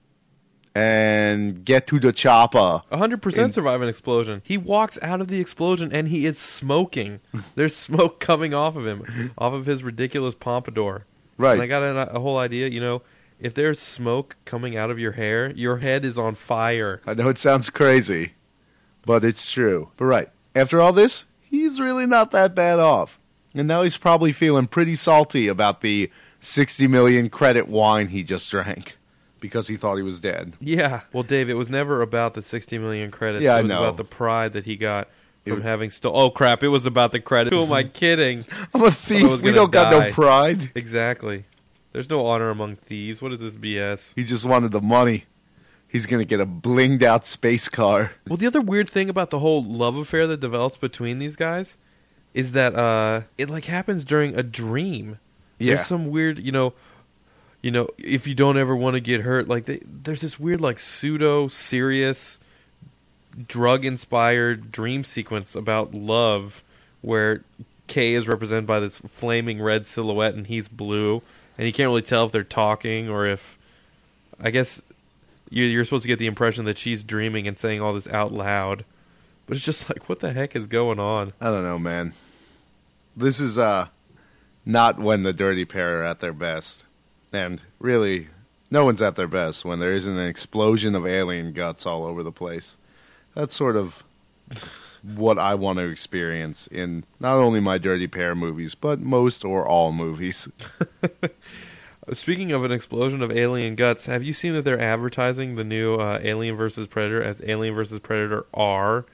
and 0.74 1.64
get 1.64 1.86
to 1.86 2.00
the 2.00 2.12
chopper. 2.12 2.82
hundred 2.90 3.14
In- 3.14 3.20
percent 3.20 3.54
survive 3.54 3.80
an 3.80 3.88
explosion. 3.88 4.42
He 4.44 4.58
walks 4.58 4.98
out 5.00 5.20
of 5.20 5.28
the 5.28 5.40
explosion 5.40 5.92
and 5.92 6.08
he 6.08 6.26
is 6.26 6.38
smoking. 6.38 7.20
There's 7.54 7.76
smoke 7.76 8.18
coming 8.18 8.52
off 8.52 8.74
of 8.74 8.84
him, 8.84 9.32
off 9.38 9.52
of 9.52 9.66
his 9.66 9.84
ridiculous 9.84 10.34
pompadour. 10.34 11.06
Right. 11.38 11.52
And 11.52 11.62
I 11.62 11.68
got 11.68 11.84
a, 11.84 12.16
a 12.16 12.20
whole 12.20 12.36
idea. 12.38 12.66
You 12.66 12.80
know, 12.80 13.02
if 13.38 13.54
there's 13.54 13.78
smoke 13.78 14.36
coming 14.44 14.76
out 14.76 14.90
of 14.90 14.98
your 14.98 15.12
hair, 15.12 15.52
your 15.52 15.76
head 15.78 16.04
is 16.04 16.18
on 16.18 16.34
fire. 16.34 17.00
I 17.06 17.14
know 17.14 17.28
it 17.28 17.38
sounds 17.38 17.70
crazy, 17.70 18.32
but 19.06 19.24
it's 19.24 19.50
true. 19.50 19.90
But 19.96 20.04
right, 20.06 20.28
after 20.56 20.80
all 20.80 20.92
this, 20.92 21.26
he's 21.40 21.78
really 21.80 22.06
not 22.06 22.32
that 22.32 22.56
bad 22.56 22.80
off. 22.80 23.19
And 23.54 23.66
now 23.66 23.82
he's 23.82 23.96
probably 23.96 24.32
feeling 24.32 24.66
pretty 24.66 24.96
salty 24.96 25.48
about 25.48 25.80
the 25.80 26.10
60 26.40 26.86
million 26.86 27.28
credit 27.28 27.68
wine 27.68 28.08
he 28.08 28.22
just 28.22 28.50
drank 28.50 28.96
because 29.40 29.68
he 29.68 29.76
thought 29.76 29.96
he 29.96 30.02
was 30.02 30.20
dead. 30.20 30.54
Yeah. 30.60 31.00
Well, 31.12 31.22
Dave, 31.22 31.48
it 31.50 31.54
was 31.54 31.68
never 31.70 32.02
about 32.02 32.34
the 32.34 32.42
60 32.42 32.78
million 32.78 33.10
credits. 33.10 33.42
Yeah, 33.42 33.56
I 33.56 33.60
it 33.60 33.62
was 33.62 33.70
know. 33.70 33.82
about 33.82 33.96
the 33.96 34.04
pride 34.04 34.52
that 34.52 34.64
he 34.66 34.76
got 34.76 35.08
from 35.44 35.56
was- 35.56 35.64
having 35.64 35.90
stole. 35.90 36.16
Oh 36.16 36.30
crap! 36.30 36.62
It 36.62 36.68
was 36.68 36.86
about 36.86 37.12
the 37.12 37.20
credit. 37.20 37.52
Who 37.52 37.62
am 37.62 37.72
I 37.72 37.84
kidding? 37.84 38.44
I'm 38.74 38.82
a 38.82 38.90
thief. 38.90 39.42
We 39.42 39.52
don't 39.52 39.72
got 39.72 39.90
no 39.90 40.10
pride. 40.12 40.70
exactly. 40.74 41.44
There's 41.92 42.08
no 42.08 42.24
honor 42.24 42.50
among 42.50 42.76
thieves. 42.76 43.20
What 43.20 43.32
is 43.32 43.40
this 43.40 43.56
BS? 43.56 44.14
He 44.14 44.22
just 44.22 44.44
wanted 44.44 44.70
the 44.70 44.80
money. 44.80 45.24
He's 45.88 46.06
going 46.06 46.20
to 46.20 46.24
get 46.24 46.40
a 46.40 46.46
blinged 46.46 47.02
out 47.02 47.26
space 47.26 47.68
car. 47.68 48.12
Well, 48.28 48.36
the 48.36 48.46
other 48.46 48.60
weird 48.60 48.88
thing 48.88 49.08
about 49.08 49.30
the 49.30 49.40
whole 49.40 49.64
love 49.64 49.96
affair 49.96 50.28
that 50.28 50.38
develops 50.38 50.76
between 50.76 51.18
these 51.18 51.34
guys 51.34 51.76
is 52.34 52.52
that 52.52 52.74
uh, 52.74 53.22
it 53.38 53.50
like 53.50 53.64
happens 53.64 54.04
during 54.04 54.38
a 54.38 54.42
dream. 54.42 55.18
Yeah. 55.58 55.74
There's 55.74 55.86
some 55.86 56.10
weird, 56.10 56.38
you 56.38 56.52
know, 56.52 56.72
you 57.62 57.70
know, 57.70 57.88
if 57.98 58.26
you 58.26 58.34
don't 58.34 58.56
ever 58.56 58.74
want 58.74 58.94
to 58.94 59.00
get 59.00 59.20
hurt, 59.22 59.48
like 59.48 59.66
they, 59.66 59.80
there's 59.84 60.20
this 60.22 60.38
weird, 60.40 60.60
like 60.60 60.78
pseudo 60.78 61.48
serious, 61.48 62.38
drug 63.46 63.84
inspired 63.84 64.72
dream 64.72 65.04
sequence 65.04 65.54
about 65.54 65.92
love, 65.94 66.62
where 67.02 67.42
Kay 67.86 68.14
is 68.14 68.26
represented 68.28 68.66
by 68.66 68.80
this 68.80 68.98
flaming 68.98 69.60
red 69.60 69.86
silhouette, 69.86 70.34
and 70.34 70.46
he's 70.46 70.68
blue, 70.68 71.22
and 71.58 71.66
you 71.66 71.72
can't 71.72 71.88
really 71.88 72.02
tell 72.02 72.24
if 72.26 72.32
they're 72.32 72.44
talking 72.44 73.08
or 73.08 73.26
if. 73.26 73.58
I 74.42 74.50
guess 74.50 74.80
you- 75.50 75.64
you're 75.64 75.84
supposed 75.84 76.04
to 76.04 76.08
get 76.08 76.18
the 76.18 76.26
impression 76.26 76.64
that 76.64 76.78
she's 76.78 77.02
dreaming 77.04 77.46
and 77.46 77.58
saying 77.58 77.82
all 77.82 77.92
this 77.92 78.08
out 78.08 78.32
loud, 78.32 78.86
but 79.50 79.56
it's 79.56 79.66
just 79.66 79.88
like, 79.90 80.08
what 80.08 80.20
the 80.20 80.32
heck 80.32 80.54
is 80.54 80.68
going 80.68 81.00
on? 81.00 81.32
I 81.40 81.46
don't 81.46 81.64
know, 81.64 81.76
man. 81.76 82.12
This 83.16 83.40
is 83.40 83.58
uh 83.58 83.88
not 84.64 85.00
when 85.00 85.24
the 85.24 85.32
dirty 85.32 85.64
pair 85.64 86.02
are 86.02 86.04
at 86.04 86.20
their 86.20 86.32
best. 86.32 86.84
And 87.32 87.60
really, 87.80 88.28
no 88.70 88.84
one's 88.84 89.02
at 89.02 89.16
their 89.16 89.26
best 89.26 89.64
when 89.64 89.80
there 89.80 89.92
isn't 89.92 90.16
an 90.16 90.28
explosion 90.28 90.94
of 90.94 91.04
alien 91.04 91.52
guts 91.52 91.84
all 91.84 92.04
over 92.04 92.22
the 92.22 92.30
place. 92.30 92.76
That's 93.34 93.56
sort 93.56 93.74
of 93.74 94.04
what 95.02 95.36
I 95.36 95.56
want 95.56 95.80
to 95.80 95.84
experience 95.90 96.68
in 96.68 97.02
not 97.18 97.38
only 97.38 97.58
my 97.58 97.76
dirty 97.76 98.06
pair 98.06 98.36
movies, 98.36 98.76
but 98.76 99.00
most 99.00 99.44
or 99.44 99.66
all 99.66 99.90
movies. 99.90 100.46
Speaking 102.12 102.52
of 102.52 102.62
an 102.62 102.70
explosion 102.70 103.20
of 103.20 103.32
alien 103.32 103.74
guts, 103.74 104.06
have 104.06 104.22
you 104.22 104.32
seen 104.32 104.52
that 104.52 104.62
they're 104.64 104.80
advertising 104.80 105.56
the 105.56 105.64
new 105.64 105.96
uh, 105.96 106.20
Alien 106.22 106.54
versus 106.54 106.86
Predator 106.86 107.20
as 107.20 107.42
Alien 107.44 107.74
versus 107.74 107.98
Predator 107.98 108.46
R? 108.54 109.06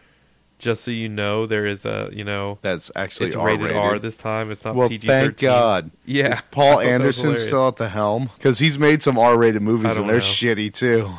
Just 0.59 0.85
so 0.85 0.91
you 0.91 1.09
know, 1.09 1.45
there 1.47 1.67
is 1.67 1.85
a 1.85 2.09
you 2.13 2.25
know 2.25 2.59
That's 2.63 2.91
actually 2.97 3.27
it's 3.29 3.37
R-rated. 3.37 3.77
R 3.77 3.99
this 3.99 4.17
time. 4.17 4.51
It's 4.51 4.65
not 4.65 4.75
well, 4.75 4.89
PG 4.89 5.07
thank. 5.07 5.37
God. 5.39 5.91
Yeah, 6.07 6.33
Is 6.33 6.41
Paul 6.41 6.77
thought 6.77 6.85
that 6.85 7.01
was 7.03 7.23
Anderson 7.23 7.37
still 7.37 7.69
at 7.69 7.77
the 7.77 7.89
helm? 7.91 8.31
Because 8.37 8.59
he's 8.59 8.79
made 8.79 9.03
some 9.03 9.19
R-rated 9.19 9.61
movies 9.63 9.97
and 9.97 10.09
they're 10.09 10.17
know. 10.17 10.21
shitty 10.23 10.73
too. 10.73 11.11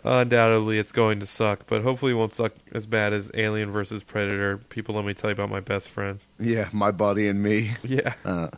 Undoubtedly, 0.04 0.78
it's 0.78 0.92
going 0.92 1.18
to 1.20 1.26
suck, 1.26 1.66
but 1.66 1.82
hopefully, 1.82 2.12
it 2.12 2.14
won't 2.16 2.32
suck 2.34 2.52
as 2.72 2.86
bad 2.86 3.12
as 3.12 3.30
Alien 3.34 3.72
versus 3.72 4.02
Predator. 4.04 4.58
People, 4.68 4.94
let 4.94 5.04
me 5.04 5.14
tell 5.14 5.30
you 5.30 5.32
about 5.32 5.50
my 5.50 5.58
best 5.60 5.88
friend. 5.88 6.20
Yeah, 6.38 6.68
my 6.72 6.90
buddy 6.92 7.26
and 7.28 7.42
me. 7.42 7.72
Yeah, 7.82 8.14
Uh, 8.24 8.48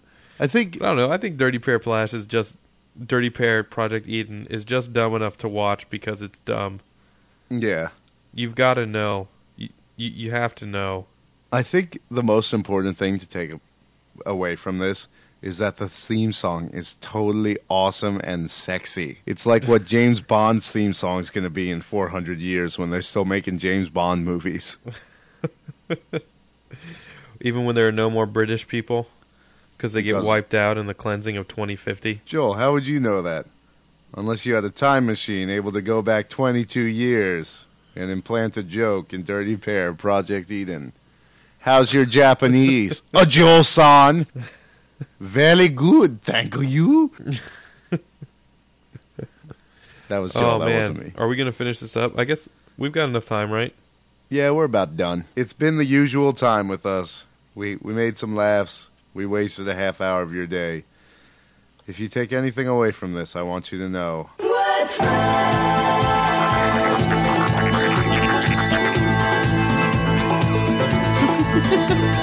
I 0.41 0.47
think 0.47 0.77
I 0.83 0.87
don't 0.87 0.97
know. 0.97 1.11
I 1.11 1.17
think 1.17 1.37
Dirty 1.39 1.59
Pair 1.59 1.79
Flash 1.79 2.13
is 2.13 2.27
just 2.27 2.59
Dirty 3.07 3.31
Pair 3.31 3.63
Project 3.65 4.07
Eden 4.09 4.47
is 4.51 4.65
just 4.65 4.93
dumb 4.93 5.15
enough 5.15 5.39
to 5.39 5.49
watch 5.49 5.89
because 5.91 6.21
it's 6.23 6.39
dumb. 6.41 6.81
Yeah. 7.51 7.89
You've 8.35 8.55
got 8.55 8.75
to 8.75 8.87
know. 8.87 9.29
You, 9.57 9.69
you 9.97 10.11
you 10.11 10.31
have 10.31 10.55
to 10.57 10.67
know. 10.67 11.07
I 11.53 11.63
think 11.63 11.99
the 12.11 12.23
most 12.23 12.53
important 12.53 12.99
thing 12.99 13.19
to 13.19 13.27
take 13.27 13.53
away 14.27 14.55
from 14.57 14.79
this 14.79 15.07
is 15.41 15.59
that 15.59 15.77
the 15.77 15.89
theme 15.89 16.33
song 16.33 16.69
is 16.71 16.97
totally 17.01 17.57
awesome 17.69 18.21
and 18.25 18.51
sexy. 18.51 19.21
It's 19.25 19.47
like 19.47 19.65
what 19.67 19.85
James 19.95 20.21
Bond's 20.21 20.71
theme 20.71 20.93
song 20.93 21.21
is 21.21 21.31
going 21.31 21.45
to 21.45 21.51
be 21.51 21.71
in 21.71 21.81
400 21.81 22.39
years 22.41 22.77
when 22.77 22.91
they're 22.91 23.03
still 23.03 23.25
making 23.25 23.59
James 23.59 23.89
Bond 23.89 24.25
movies. 24.25 24.77
Even 27.41 27.65
when 27.65 27.77
there 27.77 27.87
are 27.87 27.93
no 27.93 28.11
more 28.11 28.27
British 28.27 28.67
people, 28.67 29.07
because 29.77 29.93
they 29.93 30.03
get 30.03 30.15
Because- 30.15 30.25
wiped 30.27 30.55
out 30.55 30.77
in 30.77 30.87
the 30.87 30.95
cleansing 30.95 31.37
of 31.37 31.47
2050. 31.49 32.21
Joel, 32.25 32.55
how 32.55 32.73
would 32.73 32.87
you 32.87 32.99
know 32.99 33.23
that? 33.23 33.47
Unless 34.15 34.47
you 34.47 34.55
had 34.55 34.65
a 34.65 34.71
time 34.71 35.07
machine 35.07 35.51
able 35.51 35.73
to 35.73 35.83
go 35.83 36.03
back 36.03 36.29
22 36.29 36.81
years 36.81 37.67
and 37.95 38.11
implant 38.11 38.57
a 38.57 38.63
joke 38.63 39.13
in 39.13 39.23
Dirty 39.25 39.57
Pair 39.57 39.93
Project 39.93 40.51
Eden. 40.51 40.93
How's 41.61 41.93
your 41.93 42.05
Japanese? 42.05 43.03
a 43.15 43.27
Joel 43.27 43.65
san. 43.65 44.27
Very 45.21 45.69
good, 45.69 46.23
thank 46.23 46.57
you. 46.57 47.13
that 50.09 50.19
was 50.19 50.33
Joel, 50.33 50.45
oh 50.45 50.59
that 50.61 50.67
man, 50.67 50.79
wasn't 50.79 50.99
me. 51.05 51.13
are 51.19 51.29
we 51.29 51.37
gonna 51.37 51.53
finish 51.53 51.81
this 51.81 51.97
up? 51.97 52.19
I 52.19 52.25
guess 52.25 52.49
we've 52.77 52.93
got 52.93 53.09
enough 53.09 53.27
time, 53.27 53.51
right? 53.51 53.75
Yeah, 54.31 54.51
we're 54.51 54.65
about 54.65 54.97
done. 54.97 55.25
It's 55.37 55.53
been 55.53 55.77
the 55.77 55.85
usual 55.85 56.33
time 56.33 56.69
with 56.69 56.87
us. 56.87 57.27
We 57.55 57.77
we 57.77 57.93
made 57.93 58.19
some 58.19 58.35
laughs. 58.35 58.91
We 59.15 59.27
wasted 59.27 59.69
a 59.69 59.75
half 59.75 60.01
hour 60.01 60.23
of 60.23 60.33
your 60.33 60.47
day. 60.47 60.85
If 61.89 61.99
you 61.99 62.07
take 62.09 62.35
anything 62.35 62.69
away 62.69 62.91
from 62.91 63.15
this, 63.15 63.35
I 63.35 63.41
want 63.41 63.73
you 63.73 63.79
to 63.79 63.89
know「 63.89 64.29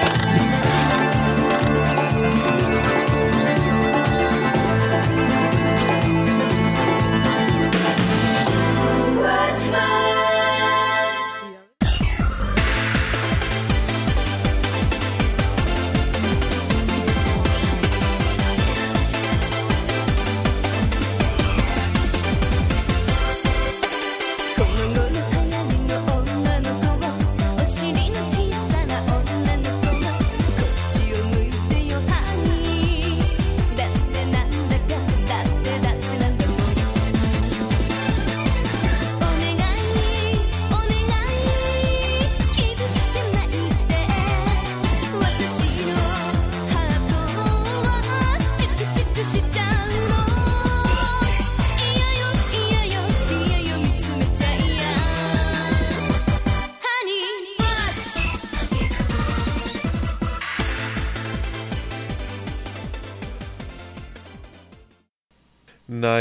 こ 0.05 0.11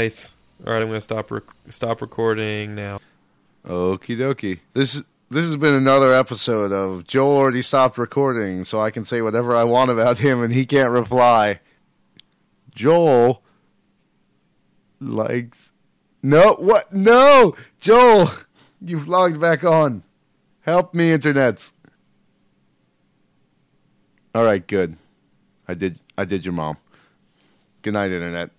All 0.05 0.71
right, 0.71 0.81
I'm 0.81 0.87
gonna 0.87 1.01
stop 1.01 1.31
rec- 1.31 1.43
stop 1.69 2.01
recording 2.01 2.75
now. 2.75 2.99
Okie 3.65 4.15
dokie. 4.17 4.59
This 4.73 5.03
this 5.31 5.45
has 5.45 5.55
been 5.57 5.73
another 5.73 6.13
episode 6.13 6.71
of 6.71 7.07
Joel 7.07 7.37
already 7.37 7.63
stopped 7.63 7.97
recording, 7.97 8.65
so 8.65 8.79
I 8.79 8.91
can 8.91 9.03
say 9.03 9.23
whatever 9.23 9.55
I 9.55 9.63
want 9.63 9.89
about 9.89 10.19
him 10.19 10.43
and 10.43 10.53
he 10.53 10.67
can't 10.67 10.91
reply. 10.91 11.59
Joel 12.75 13.41
likes 14.99 15.71
No 16.21 16.53
what 16.59 16.93
no 16.93 17.55
Joel 17.79 18.29
You've 18.81 19.07
logged 19.07 19.41
back 19.41 19.63
on. 19.63 20.03
Help 20.61 20.93
me, 20.93 21.09
internets. 21.09 21.73
Alright, 24.37 24.67
good. 24.67 24.97
I 25.67 25.73
did 25.73 25.99
I 26.15 26.25
did 26.25 26.45
your 26.45 26.53
mom. 26.53 26.77
Good 27.81 27.93
night, 27.93 28.11
internet. 28.11 28.51